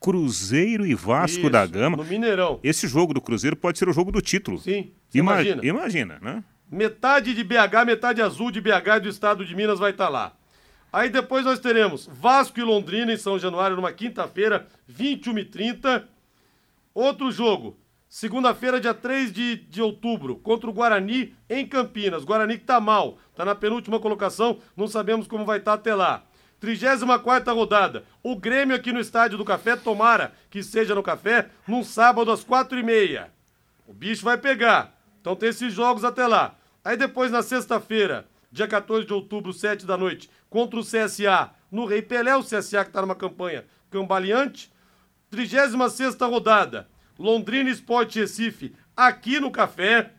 [0.00, 1.98] Cruzeiro e Vasco Isso, da Gama.
[1.98, 2.58] No Mineirão.
[2.64, 4.58] Esse jogo do Cruzeiro pode ser o jogo do título.
[4.58, 4.92] Sim.
[5.12, 5.64] Imagina.
[5.64, 6.42] Imagina, né?
[6.70, 10.32] Metade de BH, metade azul de BH do estado de Minas vai estar lá.
[10.92, 16.04] Aí depois nós teremos Vasco e Londrina em São Januário numa quinta-feira, 21h30.
[16.94, 22.24] Outro jogo, segunda-feira, dia 3 de, de outubro, contra o Guarani em Campinas.
[22.24, 25.94] Guarani que tá mal, tá na penúltima colocação, não sabemos como vai estar tá até
[25.94, 26.24] lá.
[26.60, 28.04] 34 rodada.
[28.22, 32.44] O Grêmio aqui no Estádio do Café, tomara que seja no Café, num sábado às
[32.44, 33.26] 4h30.
[33.86, 34.94] O bicho vai pegar.
[35.20, 36.54] Então tem esses jogos até lá.
[36.84, 41.86] Aí depois na sexta-feira, dia 14 de outubro, 7 da noite, contra o CSA, no
[41.86, 44.70] Rei Pelé, o CSA que está numa campanha cambaleante.
[45.30, 50.12] 36 rodada, Londrina Esporte Recife, aqui no Café.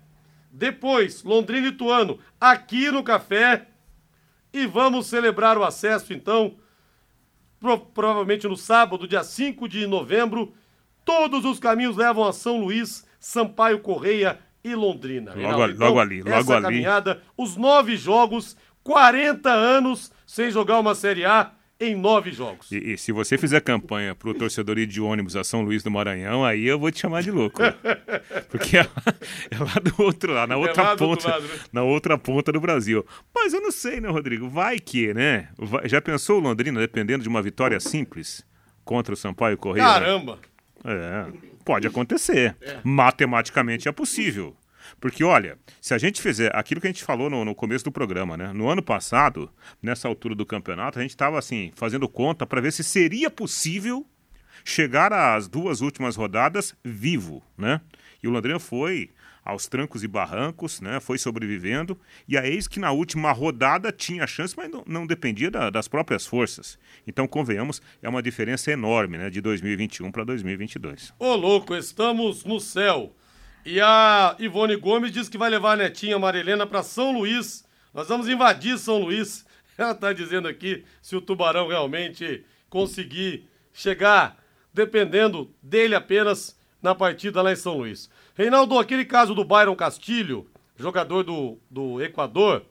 [0.51, 3.67] Depois, Londrina e Tuano, aqui no Café.
[4.53, 6.55] E vamos celebrar o acesso, então,
[7.59, 10.53] pro, provavelmente no sábado, dia 5 de novembro.
[11.05, 15.33] Todos os caminhos levam a São Luís, Sampaio Correia e Londrina.
[15.33, 16.63] Logo, então, logo ali, logo essa ali.
[16.63, 22.71] caminhada, os nove jogos, 40 anos sem jogar uma Série A em nove jogos.
[22.71, 25.81] E, e se você fizer campanha para o torcedor ir de ônibus a São Luís
[25.81, 27.59] do Maranhão, aí eu vou te chamar de louco.
[28.49, 28.81] Porque é,
[29.49, 31.59] é, lá do outro lado, na é outra é ponta, lado, né?
[31.73, 33.05] na outra ponta do Brasil.
[33.33, 34.47] Mas eu não sei, né, Rodrigo?
[34.47, 35.49] Vai que, né?
[35.57, 38.45] Vai, já pensou o Londrina dependendo de uma vitória simples
[38.85, 39.85] contra o Sampaio Correia?
[39.85, 40.39] Caramba!
[40.85, 41.25] É,
[41.65, 42.55] pode acontecer.
[42.61, 42.77] É.
[42.83, 44.55] Matematicamente é possível.
[44.99, 47.91] Porque, olha, se a gente fizer aquilo que a gente falou no, no começo do
[47.91, 48.51] programa, né?
[48.53, 49.49] No ano passado,
[49.81, 54.05] nessa altura do campeonato, a gente estava assim, fazendo conta para ver se seria possível
[54.63, 57.81] chegar às duas últimas rodadas vivo, né?
[58.21, 59.09] E o Londrina foi
[59.43, 60.99] aos trancos e barrancos, né?
[60.99, 61.99] Foi sobrevivendo.
[62.27, 65.87] E a eis que na última rodada tinha chance, mas não, não dependia da, das
[65.87, 66.77] próprias forças.
[67.07, 69.29] Então, convenhamos, é uma diferença enorme, né?
[69.29, 71.13] De 2021 para 2022.
[71.17, 73.15] Ô, louco, estamos no céu.
[73.63, 77.63] E a Ivone Gomes diz que vai levar a netinha Marilena para São Luís.
[77.93, 79.45] Nós vamos invadir São Luís.
[79.77, 84.37] Ela está dizendo aqui se o Tubarão realmente conseguir chegar,
[84.73, 88.09] dependendo dele apenas, na partida lá em São Luís.
[88.33, 92.65] Reinaldo, aquele caso do Byron Castilho, jogador do, do Equador,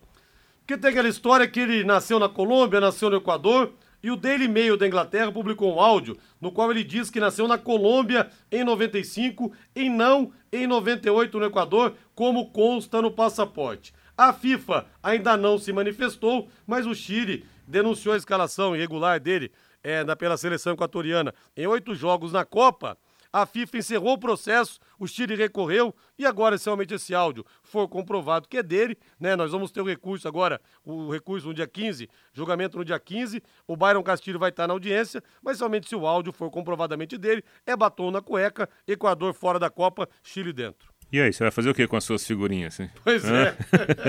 [0.67, 4.49] que tem aquela história que ele nasceu na Colômbia, nasceu no Equador, e o Daily
[4.49, 8.65] Mail da Inglaterra publicou um áudio no qual ele diz que nasceu na Colômbia em
[8.65, 13.93] 95 e não em 98 no Equador, como consta no passaporte.
[14.17, 19.51] A FIFA ainda não se manifestou, mas o Chile denunciou a escalação irregular dele
[19.83, 22.99] é, pela seleção equatoriana em oito jogos na Copa
[23.33, 27.89] a FIFA encerrou o processo, o Chile recorreu e agora, se realmente esse áudio for
[27.89, 29.37] comprovado que é dele, né?
[29.37, 33.43] Nós vamos ter o recurso agora, o recurso no dia 15, julgamento no dia 15.
[33.67, 37.45] O Byron Castilho vai estar na audiência, mas somente se o áudio for comprovadamente dele,
[37.67, 40.91] é batom na cueca, Equador fora da Copa, Chile dentro.
[41.13, 42.79] E aí, você vai fazer o que com as suas figurinhas?
[42.79, 42.89] Hein?
[43.03, 43.57] Pois é.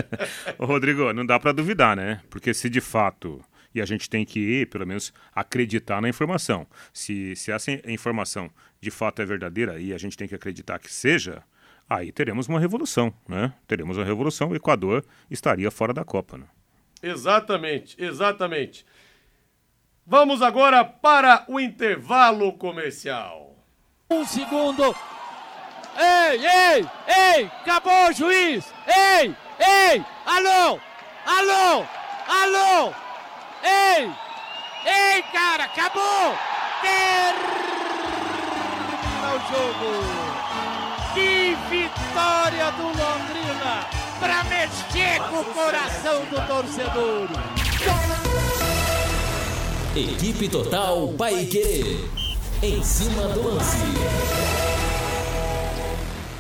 [0.60, 2.22] Ô, Rodrigo, não dá para duvidar, né?
[2.30, 3.42] Porque se de fato
[3.74, 6.68] e a gente tem que, pelo menos, acreditar na informação.
[6.94, 10.92] Se, se essa informação de fato é verdadeira e a gente tem que acreditar que
[10.92, 11.44] seja,
[11.90, 13.54] aí teremos uma revolução, né?
[13.68, 16.46] Teremos uma revolução, o Equador estaria fora da Copa, né?
[17.02, 18.86] Exatamente, exatamente.
[20.06, 23.56] Vamos agora para o intervalo comercial.
[24.10, 24.96] Um segundo.
[25.98, 28.74] Ei, ei, ei, acabou, juiz!
[28.88, 30.80] Ei, ei, alô,
[31.26, 31.86] alô,
[32.28, 33.01] alô!
[33.64, 34.12] Ei!
[34.86, 36.36] Ei, cara, acabou!
[36.82, 37.42] Termina
[39.30, 39.92] o jogo!
[41.14, 43.86] Que vitória do Londrina
[44.20, 47.30] para mexer com o coração do torcedor!
[49.96, 52.10] Equipe Total Paique.
[52.64, 53.78] Em cima do lance.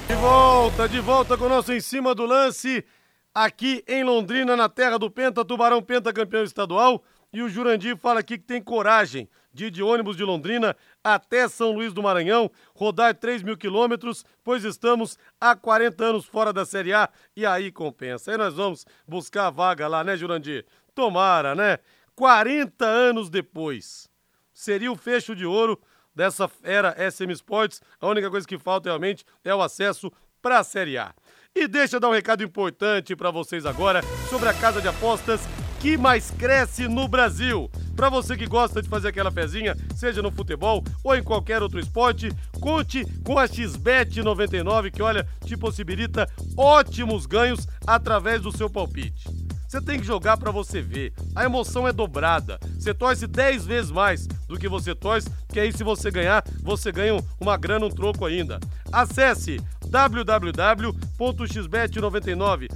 [0.07, 2.85] De volta, de volta com o nosso Em Cima do Lance
[3.33, 7.03] aqui em Londrina, na terra do Penta, Tubarão Penta campeão estadual.
[7.33, 11.47] E o Jurandir fala aqui que tem coragem de ir de ônibus de Londrina até
[11.47, 16.65] São Luís do Maranhão, rodar 3 mil quilômetros, pois estamos há 40 anos fora da
[16.65, 18.31] Série A e aí compensa.
[18.31, 20.65] Aí nós vamos buscar a vaga lá, né, Jurandir?
[20.93, 21.79] Tomara, né?
[22.15, 24.09] 40 anos depois.
[24.53, 25.79] Seria o fecho de ouro
[26.13, 27.81] dessa era SM Sports.
[28.01, 31.13] A única coisa que falta realmente é o acesso para a Série A.
[31.55, 35.41] E deixa eu dar um recado importante para vocês agora sobre a casa de apostas
[35.81, 37.67] que mais cresce no Brasil.
[37.95, 41.79] Para você que gosta de fazer aquela pezinha, seja no futebol ou em qualquer outro
[41.79, 48.69] esporte, conte com a XBET 99 que olha, te possibilita ótimos ganhos através do seu
[48.69, 49.27] palpite.
[49.67, 51.13] Você tem que jogar para você ver.
[51.33, 52.59] A emoção é dobrada.
[52.77, 56.91] Você torce 10 vezes mais do que você torce, que aí se você ganhar, você
[56.91, 58.59] ganha uma grana, um troco ainda.
[58.91, 59.59] Acesse
[59.91, 62.67] www.xbet99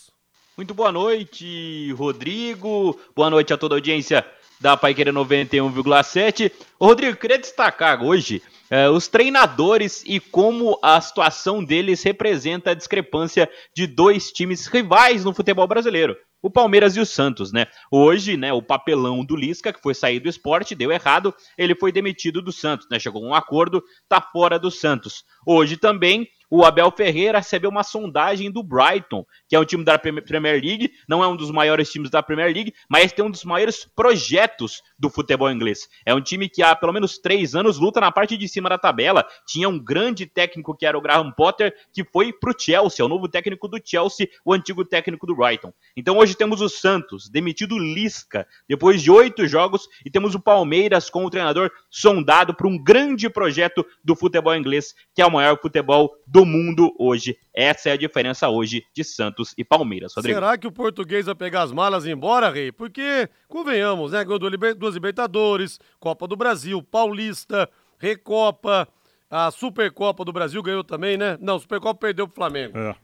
[0.58, 3.00] Muito boa noite, Rodrigo.
[3.16, 4.26] Boa noite a toda a audiência
[4.60, 6.52] da Paiqueira 91,7.
[6.80, 13.50] Rodrigo, queria destacar hoje eh, os treinadores e como a situação deles representa a discrepância
[13.74, 16.18] de dois times rivais no futebol brasileiro.
[16.42, 17.68] O Palmeiras e o Santos, né?
[17.90, 21.94] Hoje, né, o papelão do Lisca, que foi sair do esporte, deu errado, ele foi
[21.94, 23.00] demitido do Santos, né?
[23.00, 25.24] Chegou a um acordo, tá fora do Santos.
[25.46, 29.98] Hoje também o Abel Ferreira recebeu uma sondagem do Brighton, que é um time da
[29.98, 33.46] Premier League, não é um dos maiores times da Premier League, mas tem um dos
[33.46, 35.88] maiores projetos do futebol inglês.
[36.06, 38.78] É um time que há pelo menos três anos luta na parte de cima da
[38.78, 39.26] tabela.
[39.48, 43.10] Tinha um grande técnico que era o Graham Potter, que foi pro Chelsea, é o
[43.10, 45.72] novo técnico do Chelsea, o antigo técnico do Brighton.
[45.96, 51.10] Então hoje temos o Santos, demitido Lisca, depois de oito jogos, e temos o Palmeiras
[51.10, 55.58] com o treinador sondado para um grande projeto do futebol inglês, que é o maior
[55.58, 57.38] futebol do do mundo hoje.
[57.54, 60.36] Essa é a diferença hoje de Santos e Palmeiras, Rodrigo.
[60.36, 62.72] Será que o português vai pegar as malas e ir embora, Rei?
[62.72, 64.24] Porque, convenhamos, né?
[64.24, 64.40] Ganhou
[64.76, 67.70] duas Libertadores, Copa do Brasil, Paulista,
[68.00, 68.88] Recopa,
[69.30, 71.38] a Supercopa do Brasil ganhou também, né?
[71.40, 72.78] Não, Supercopa perdeu pro Flamengo.
[72.78, 72.96] É.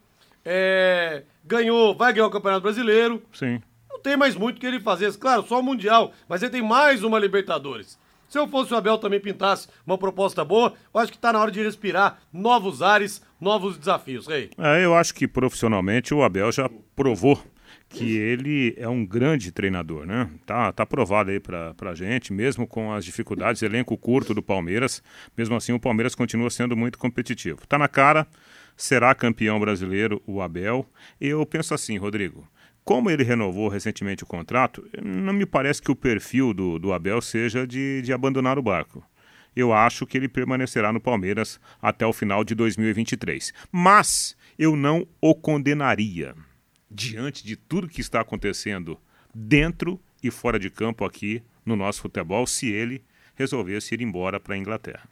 [0.44, 3.22] É, ganhou, vai ganhar o Campeonato Brasileiro.
[3.34, 3.62] Sim.
[3.90, 5.16] Não tem mais muito que ele fazer.
[5.18, 8.00] Claro, só o Mundial, mas ele tem mais uma Libertadores.
[8.28, 11.40] Se eu fosse o Abel também pintasse uma proposta boa, eu acho que está na
[11.40, 14.50] hora de respirar novos ares, novos desafios, Rei.
[14.58, 17.42] É, eu acho que profissionalmente o Abel já provou
[17.90, 20.30] que ele é um grande treinador, né?
[20.46, 25.02] Tá, tá provado aí pra, pra gente, mesmo com as dificuldades, elenco curto do Palmeiras,
[25.38, 27.66] mesmo assim o Palmeiras continua sendo muito competitivo.
[27.68, 28.28] Tá na cara,
[28.76, 30.86] será campeão brasileiro o Abel.
[31.20, 32.48] Eu penso assim, Rodrigo,
[32.84, 37.22] como ele renovou recentemente o contrato, não me parece que o perfil do, do Abel
[37.22, 39.04] seja de, de abandonar o barco.
[39.58, 43.52] Eu acho que ele permanecerá no Palmeiras até o final de 2023.
[43.72, 46.36] Mas eu não o condenaria
[46.92, 49.00] diante de tudo que está acontecendo
[49.34, 53.04] dentro e fora de campo aqui no nosso futebol se ele
[53.34, 55.10] resolvesse ir embora para a Inglaterra.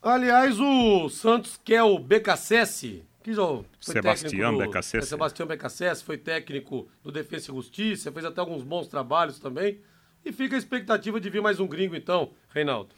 [0.00, 5.04] Aliás, o Santos quer o BKSS, que já foi Sebastião do, Becassese.
[5.04, 9.80] É, Sebastião Becassese foi técnico do Defesa e Justiça, fez até alguns bons trabalhos também.
[10.28, 12.90] E fica a expectativa de vir mais um gringo, então, Reinaldo.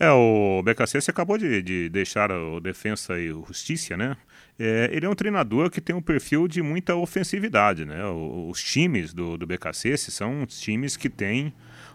[0.00, 4.16] É, o Becassese acabou de, de, deixar o Defensa e o Justiça, né?
[4.58, 8.06] É, ele é um treinador que tem um perfil de muita ofensividade, né?
[8.06, 11.52] Os, os times do, do BKC são times que têm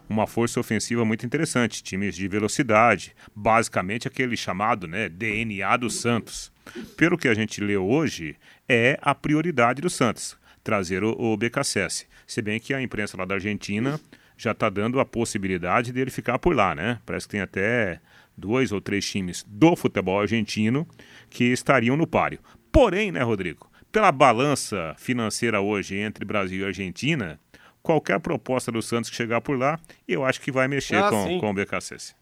[0.08, 6.52] uma força ofensiva muito interessante, times de velocidade, basicamente aquele chamado né, DNA do Santos.
[6.96, 8.36] Pelo que a gente lê hoje,
[8.68, 12.06] é a prioridade do Santos, trazer o, o BKSS.
[12.28, 14.00] Se bem que a imprensa lá da Argentina
[14.36, 16.98] já está dando a possibilidade dele ficar por lá, né?
[17.06, 18.00] Parece que tem até
[18.36, 20.86] dois ou três times do futebol argentino
[21.30, 22.40] que estariam no páreo.
[22.72, 23.70] Porém, né, Rodrigo?
[23.92, 27.38] Pela balança financeira hoje entre Brasil e Argentina,
[27.82, 29.78] qualquer proposta do Santos que chegar por lá,
[30.08, 32.16] eu acho que vai mexer ah, com, com o BKSS.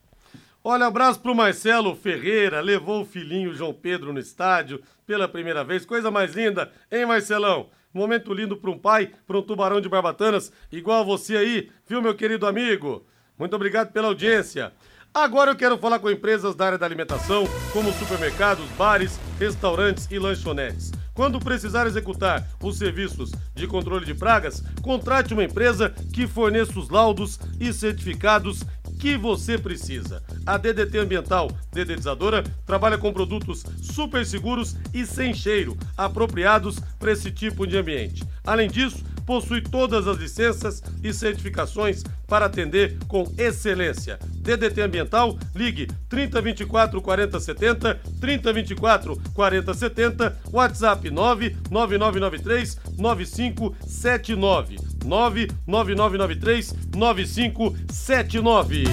[0.64, 5.84] Olha, abraço pro Marcelo Ferreira, levou o filhinho João Pedro no estádio pela primeira vez.
[5.84, 7.70] Coisa mais linda, hein, Marcelão?
[7.92, 12.00] Momento lindo para um pai, para um tubarão de barbatanas, igual a você aí, viu,
[12.00, 13.04] meu querido amigo?
[13.38, 14.72] Muito obrigado pela audiência.
[15.14, 20.18] Agora eu quero falar com empresas da área da alimentação, como supermercados, bares, restaurantes e
[20.18, 20.90] lanchonetes.
[21.12, 26.88] Quando precisar executar os serviços de controle de pragas, contrate uma empresa que forneça os
[26.88, 28.64] laudos e certificados
[28.98, 30.22] que você precisa.
[30.44, 37.30] A DDT Ambiental Dedetizadora trabalha com produtos super seguros e sem cheiro, apropriados para esse
[37.30, 38.24] tipo de ambiente.
[38.44, 44.18] Além disso, possui todas as licenças e certificações para atender com excelência.
[44.34, 54.91] DDT Ambiental, ligue 3024 4070, 3024 4070, WhatsApp 99993 9579.
[55.04, 58.84] 99993 9579.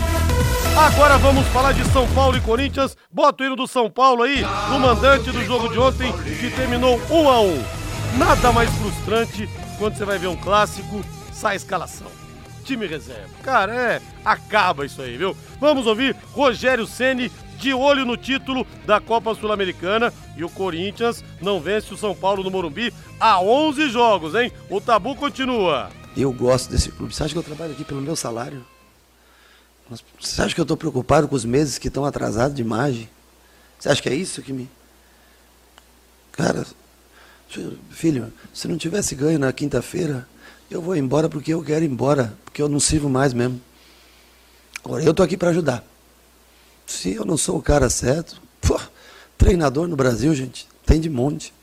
[0.78, 2.96] Agora vamos falar de São Paulo e Corinthians.
[3.12, 7.00] Bota o hino do São Paulo aí, o mandante do jogo de ontem, que terminou
[7.10, 7.64] 1 a 1
[8.18, 9.48] Nada mais frustrante
[9.78, 12.08] quando você vai ver um clássico, sai a escalação.
[12.64, 13.30] Time reserva.
[13.44, 15.36] Cara, é, acaba isso aí, viu?
[15.60, 21.60] Vamos ouvir Rogério Ceni de olho no título da Copa Sul-Americana e o Corinthians não
[21.60, 24.52] vence o São Paulo no Morumbi há 11 jogos, hein?
[24.70, 25.90] O tabu continua.
[26.16, 27.14] Eu gosto desse clube.
[27.14, 28.66] Você acha que eu trabalho aqui pelo meu salário?
[30.20, 33.10] Você acha que eu estou preocupado com os meses que estão atrasados de imagem?
[33.80, 34.70] Você acha que é isso que me.
[36.32, 36.66] Cara,
[37.90, 40.28] filho, se não tivesse ganho na quinta-feira,
[40.70, 43.60] eu vou embora porque eu quero ir embora, porque eu não sirvo mais mesmo.
[44.84, 45.84] Agora, eu estou aqui para ajudar.
[46.86, 48.80] Se eu não sou o cara certo, pô,
[49.38, 51.54] treinador no Brasil, gente, tem de monte.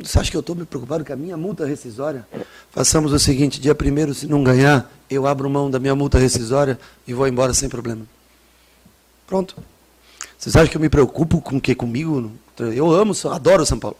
[0.00, 2.26] Você acha que eu estou me preocupado com a minha multa rescisória?
[2.70, 6.78] Façamos o seguinte: dia primeiro, se não ganhar, eu abro mão da minha multa rescisória
[7.06, 8.06] e vou embora sem problema.
[9.26, 9.56] Pronto.
[10.38, 12.30] Vocês acham que eu me preocupo com o que comigo?
[12.58, 13.96] Eu amo, adoro São Paulo.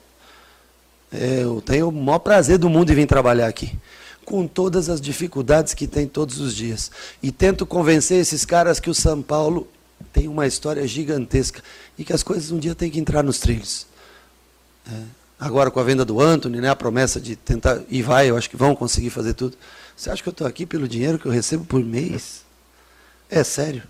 [1.11, 3.76] É, eu tenho o maior prazer do mundo em vir trabalhar aqui.
[4.24, 6.92] Com todas as dificuldades que tem todos os dias.
[7.20, 9.66] E tento convencer esses caras que o São Paulo
[10.12, 11.61] tem uma história gigantesca
[11.99, 13.86] e que as coisas um dia têm que entrar nos trilhos.
[14.86, 18.36] É agora com a venda do Anthony, né, a promessa de tentar, e vai, eu
[18.36, 19.57] acho que vão conseguir fazer tudo.
[19.97, 22.43] Você acha que eu estou aqui pelo dinheiro que eu recebo por mês?
[23.30, 23.82] É sério.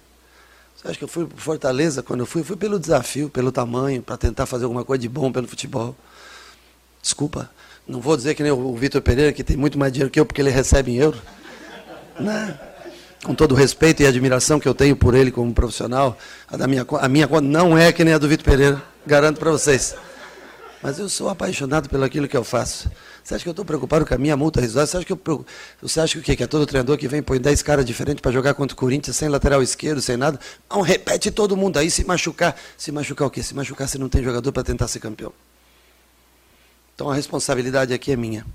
[0.77, 2.43] Você acha que eu fui para Fortaleza quando eu fui?
[2.45, 5.97] Fui pelo desafio, pelo tamanho, para tentar fazer alguma coisa de bom pelo futebol.
[7.03, 7.51] Desculpa,
[7.87, 10.27] não vou dizer que nem o Vitor Pereira, que tem muito mais dinheiro que eu,
[10.27, 11.21] porque ele recebe em euro.
[12.21, 12.59] Né?
[13.25, 16.67] Com todo o respeito e admiração que eu tenho por ele como profissional, a, da
[16.69, 19.97] minha, a minha conta não é que nem a do Vitor Pereira, garanto para vocês.
[20.83, 22.91] Mas eu sou apaixonado pelo aquilo que eu faço.
[23.23, 24.87] Você acha que eu estou preocupado com a minha multa rescisória?
[24.87, 25.47] Você acha que eu
[25.83, 26.37] Você acha que o quê?
[26.37, 29.17] Que é todo treinador que vem põe 10 caras diferentes para jogar contra o Corinthians
[29.17, 30.39] sem lateral esquerdo, sem nada?
[30.71, 32.57] Não, repete todo mundo aí, se machucar.
[32.77, 33.43] Se machucar o quê?
[33.43, 35.33] Se machucar você não tem jogador para tentar ser campeão.
[36.95, 38.47] Então a responsabilidade aqui é minha.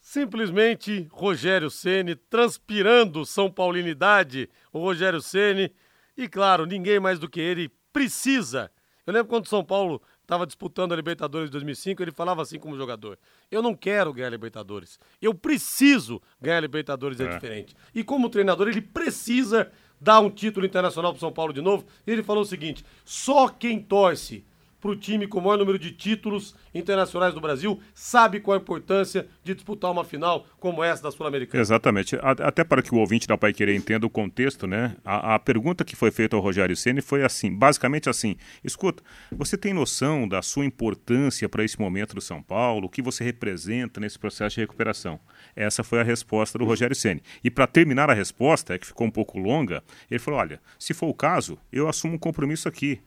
[0.00, 5.70] Simplesmente Rogério Ceni transpirando São Paulinidade, o Rogério Ceni
[6.16, 8.70] e claro, ninguém mais do que ele precisa.
[9.06, 12.76] Eu lembro quando São Paulo estava disputando a Libertadores de 2005, ele falava assim como
[12.76, 13.18] jogador:
[13.50, 17.74] Eu não quero ganhar a Libertadores, eu preciso ganhar a Libertadores, é, é diferente.
[17.94, 21.86] E como treinador, ele precisa dar um título internacional para São Paulo de novo.
[22.06, 24.44] Ele falou o seguinte: só quem torce
[24.88, 28.60] para o time com o maior número de títulos internacionais do Brasil, sabe qual a
[28.60, 31.60] importância de disputar uma final como essa da Sul-Americana.
[31.60, 32.16] Exatamente.
[32.22, 34.96] Até para que o ouvinte da Pai Querer entenda o contexto, né?
[35.04, 39.58] A, a pergunta que foi feita ao Rogério Ceni foi assim, basicamente assim: escuta, você
[39.58, 44.00] tem noção da sua importância para esse momento do São Paulo, o que você representa
[44.00, 45.20] nesse processo de recuperação?
[45.54, 47.22] Essa foi a resposta do Rogério Ceni.
[47.44, 50.94] E para terminar a resposta, é que ficou um pouco longa, ele falou: olha, se
[50.94, 53.00] for o caso, eu assumo um compromisso aqui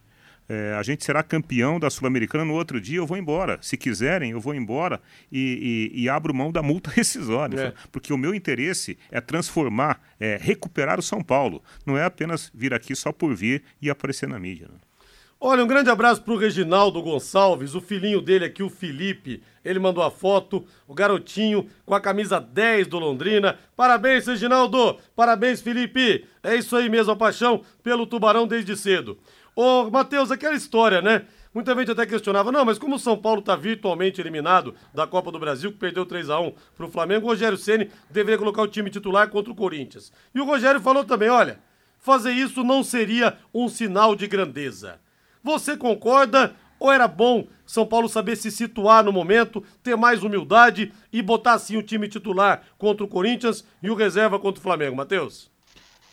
[0.53, 3.57] é, a gente será campeão da Sul-Americana no outro dia, eu vou embora.
[3.61, 4.99] Se quiserem, eu vou embora
[5.31, 7.67] e, e, e abro mão da multa rescisória.
[7.67, 7.73] É.
[7.89, 11.63] Porque o meu interesse é transformar, é recuperar o São Paulo.
[11.85, 14.67] Não é apenas vir aqui só por vir e aparecer na mídia.
[14.67, 14.77] Né?
[15.43, 19.41] Olha, um grande abraço pro Reginaldo Gonçalves, o filhinho dele aqui, o Felipe.
[19.65, 23.57] Ele mandou a foto, o garotinho com a camisa 10 do Londrina.
[23.75, 24.99] Parabéns, Reginaldo!
[25.15, 26.27] Parabéns, Felipe!
[26.43, 29.17] É isso aí mesmo, a paixão pelo Tubarão desde cedo.
[29.55, 31.25] Ô, Matheus, aquela história, né?
[31.53, 35.31] Muita gente até questionava, não, mas como o São Paulo está virtualmente eliminado da Copa
[35.31, 38.61] do Brasil, que perdeu 3 a 1 para o Flamengo, o Rogério Ceni deveria colocar
[38.61, 40.13] o time titular contra o Corinthians.
[40.33, 41.59] E o Rogério falou também, olha,
[41.99, 45.01] fazer isso não seria um sinal de grandeza.
[45.43, 50.93] Você concorda ou era bom São Paulo saber se situar no momento, ter mais humildade
[51.11, 54.95] e botar assim o time titular contra o Corinthians e o reserva contra o Flamengo,
[54.95, 55.51] Matheus?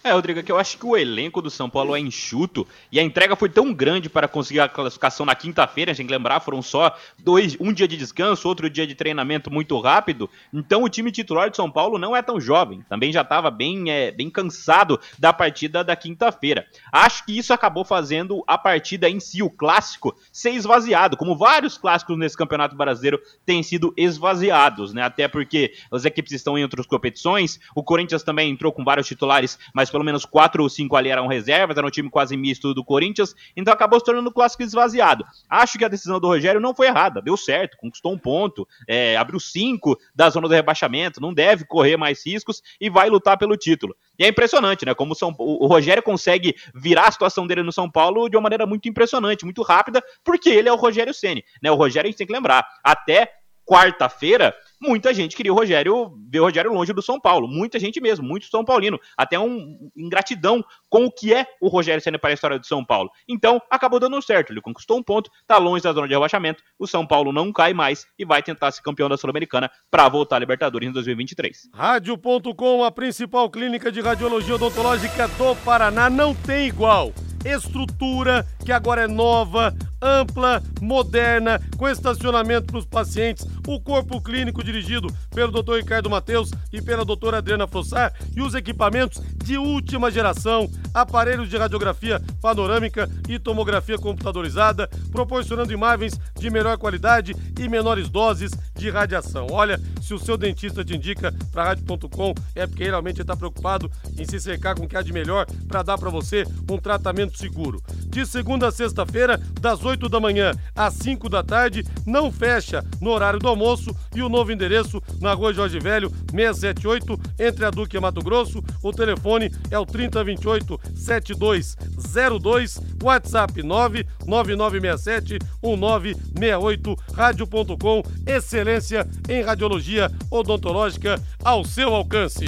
[0.04, 3.00] É, Rodrigo, é que eu acho que o elenco do São Paulo é enxuto e
[3.00, 6.62] a entrega foi tão grande para conseguir a classificação na quinta-feira, a gente lembrar, foram
[6.62, 10.30] só dois, um dia de descanso, outro dia de treinamento muito rápido.
[10.54, 13.90] Então o time titular de São Paulo não é tão jovem, também já estava bem,
[13.90, 16.64] é, bem cansado da partida da quinta-feira.
[16.92, 21.76] Acho que isso acabou fazendo a partida em si, o clássico, ser esvaziado, como vários
[21.76, 25.02] clássicos nesse Campeonato Brasileiro têm sido esvaziados, né?
[25.02, 29.58] Até porque as equipes estão em outras competições, o Corinthians também entrou com vários titulares,
[29.74, 32.74] mas mas pelo menos quatro ou cinco ali eram reservas, era um time quase misto
[32.74, 35.24] do Corinthians, então acabou se tornando um clássico esvaziado.
[35.48, 39.16] Acho que a decisão do Rogério não foi errada, deu certo, conquistou um ponto, é,
[39.16, 43.56] abriu cinco da zona do rebaixamento, não deve correr mais riscos e vai lutar pelo
[43.56, 43.96] título.
[44.18, 44.94] E é impressionante, né?
[44.94, 48.66] Como São, o Rogério consegue virar a situação dele no São Paulo de uma maneira
[48.66, 51.70] muito impressionante, muito rápida, porque ele é o Rogério Ceni, né?
[51.70, 53.32] O Rogério a gente tem que lembrar, até
[53.64, 57.48] quarta-feira, muita gente queria o Rogério ver o Rogério longe do São Paulo.
[57.48, 58.98] Muita gente mesmo, muito São Paulino.
[59.16, 62.84] Até um ingratidão com o que é o Rogério sendo para a história do São
[62.84, 63.10] Paulo.
[63.28, 64.52] Então, acabou dando certo.
[64.52, 66.62] Ele conquistou um ponto, está longe da zona de rebaixamento.
[66.78, 70.36] O São Paulo não cai mais e vai tentar ser campeão da Sul-Americana para voltar
[70.36, 71.70] à Libertadores em 2023.
[71.74, 77.12] Rádio.com, a principal clínica de radiologia odontológica do Paraná, não tem igual
[77.44, 84.62] estrutura que agora é nova, ampla, moderna, com estacionamento para os pacientes, o corpo clínico
[84.62, 85.76] dirigido pelo Dr.
[85.76, 91.56] Ricardo Mateus e pela doutora Adriana Fossar e os equipamentos de última geração, aparelhos de
[91.56, 99.46] radiografia panorâmica e tomografia computadorizada, proporcionando imagens de melhor qualidade e menores doses de radiação.
[99.50, 104.24] Olha, se o seu dentista te indica para rádio.com, é porque realmente está preocupado em
[104.24, 107.82] se cercar com o que há de melhor para dar para você um tratamento seguro.
[108.06, 113.10] De segunda a sexta-feira, das 8 da manhã às 5 da tarde, não fecha no
[113.10, 117.96] horário do almoço e o novo endereço na rua Jorge Velho, 678, entre a Duque
[117.96, 118.62] e Mato Grosso.
[118.82, 131.64] O telefone é o 3028 7202, WhatsApp 99967 1968, rádio.com, excelência em radiologia odontológica ao
[131.64, 132.44] seu alcance.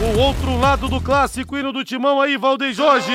[0.00, 3.12] O outro lado do clássico, hino do timão aí, Valdeir Jorge.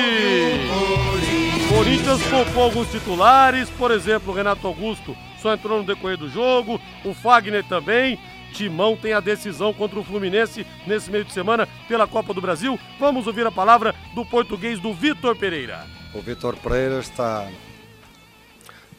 [1.70, 6.80] Corinthians poupou alguns titulares, por exemplo, o Renato Augusto só entrou no decorrer do jogo,
[7.04, 8.18] o Fagner também.
[8.52, 12.78] Timão tem a decisão contra o Fluminense nesse meio de semana pela Copa do Brasil.
[12.98, 15.86] Vamos ouvir a palavra do português do Vitor Pereira.
[16.12, 17.48] O Vitor Pereira está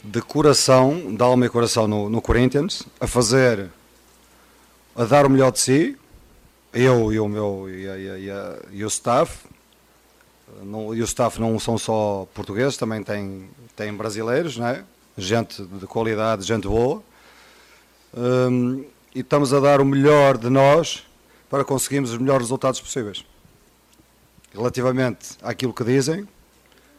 [0.01, 3.69] de coração, de alma e coração no, no Corinthians, a fazer,
[4.95, 5.97] a dar o melhor de si,
[6.73, 9.50] eu e o meu e, e, e, e o staff.
[10.63, 14.83] Não, e o staff não são só portugueses, também tem, tem brasileiros, né?
[15.17, 17.03] gente de qualidade, gente boa.
[18.13, 21.05] Um, e estamos a dar o melhor de nós
[21.49, 23.25] para conseguirmos os melhores resultados possíveis.
[24.53, 26.27] Relativamente àquilo que dizem,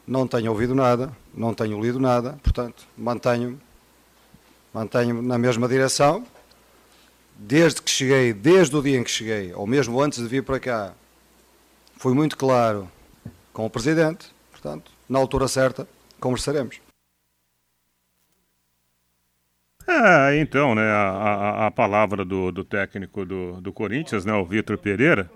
[0.07, 3.61] não tenho ouvido nada, não tenho lido nada, portanto, mantenho,
[4.73, 6.27] mantenho na mesma direção.
[7.35, 10.61] Desde que cheguei, desde o dia em que cheguei, ou mesmo antes de vir para
[10.61, 10.93] cá,
[11.97, 12.91] fui muito claro
[13.53, 15.87] com o Presidente, portanto, na altura certa,
[16.19, 16.81] conversaremos.
[19.87, 24.45] É, então, né, a, a, a palavra do, do técnico do, do Corinthians, né, o
[24.45, 25.29] Vitor Pereira,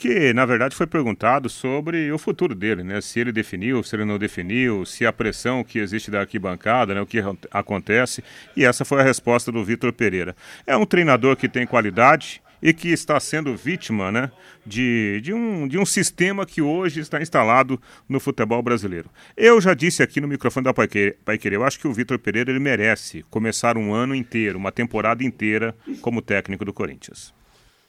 [0.00, 3.02] que na verdade foi perguntado sobre o futuro dele, né?
[3.02, 7.02] Se ele definiu, se ele não definiu, se a pressão que existe da arquibancada, né?
[7.02, 7.18] O que
[7.50, 8.24] acontece.
[8.56, 10.34] E essa foi a resposta do Vitor Pereira.
[10.66, 14.30] É um treinador que tem qualidade e que está sendo vítima, né?
[14.64, 19.10] De, de, um, de um sistema que hoje está instalado no futebol brasileiro.
[19.36, 21.16] Eu já disse aqui no microfone da Pai Querer,
[21.52, 25.74] eu acho que o Vitor Pereira ele merece começar um ano inteiro, uma temporada inteira
[26.00, 27.32] como técnico do Corinthians.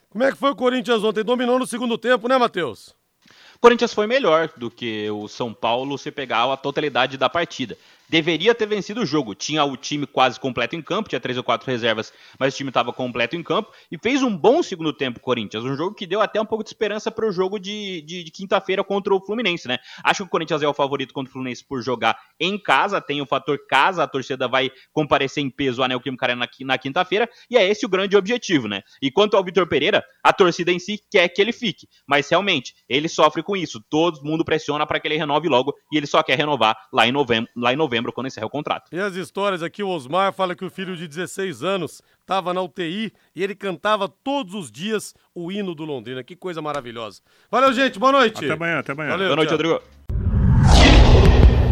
[0.09, 1.23] Como é que foi o Corinthians ontem?
[1.23, 2.95] Dominou no segundo tempo, né, Matheus?
[3.55, 7.77] O Corinthians foi melhor do que o São Paulo se pegar a totalidade da partida
[8.11, 9.33] deveria ter vencido o jogo.
[9.33, 12.69] Tinha o time quase completo em campo, tinha três ou quatro reservas, mas o time
[12.69, 15.63] estava completo em campo e fez um bom segundo tempo Corinthians.
[15.63, 18.31] Um jogo que deu até um pouco de esperança para o jogo de, de, de
[18.31, 19.79] quinta-feira contra o Fluminense, né?
[20.03, 23.21] Acho que o Corinthians é o favorito contra o Fluminense por jogar em casa, tem
[23.21, 27.29] o fator casa, a torcida vai comparecer em peso à Neoquímica Arena na, na quinta-feira
[27.49, 28.81] e é esse o grande objetivo, né?
[29.01, 32.73] E quanto ao Vitor Pereira, a torcida em si quer que ele fique, mas realmente
[32.89, 33.81] ele sofre com isso.
[33.89, 37.11] Todo mundo pressiona para que ele renove logo e ele só quer renovar lá em
[37.13, 38.89] novembro, lá em novembro novembro, quando encerra o contrato.
[38.91, 42.61] E as histórias aqui, o Osmar fala que o filho de 16 anos estava na
[42.61, 46.23] UTI e ele cantava todos os dias o hino do Londrina.
[46.23, 47.21] Que coisa maravilhosa.
[47.49, 47.97] Valeu, gente.
[47.99, 48.43] Boa noite.
[48.43, 49.11] Até amanhã, até amanhã.
[49.11, 49.57] Valeu, Boa noite, tchau.
[49.57, 49.81] Rodrigo.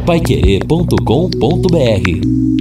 [0.05, 2.58] Paiquerê.com.br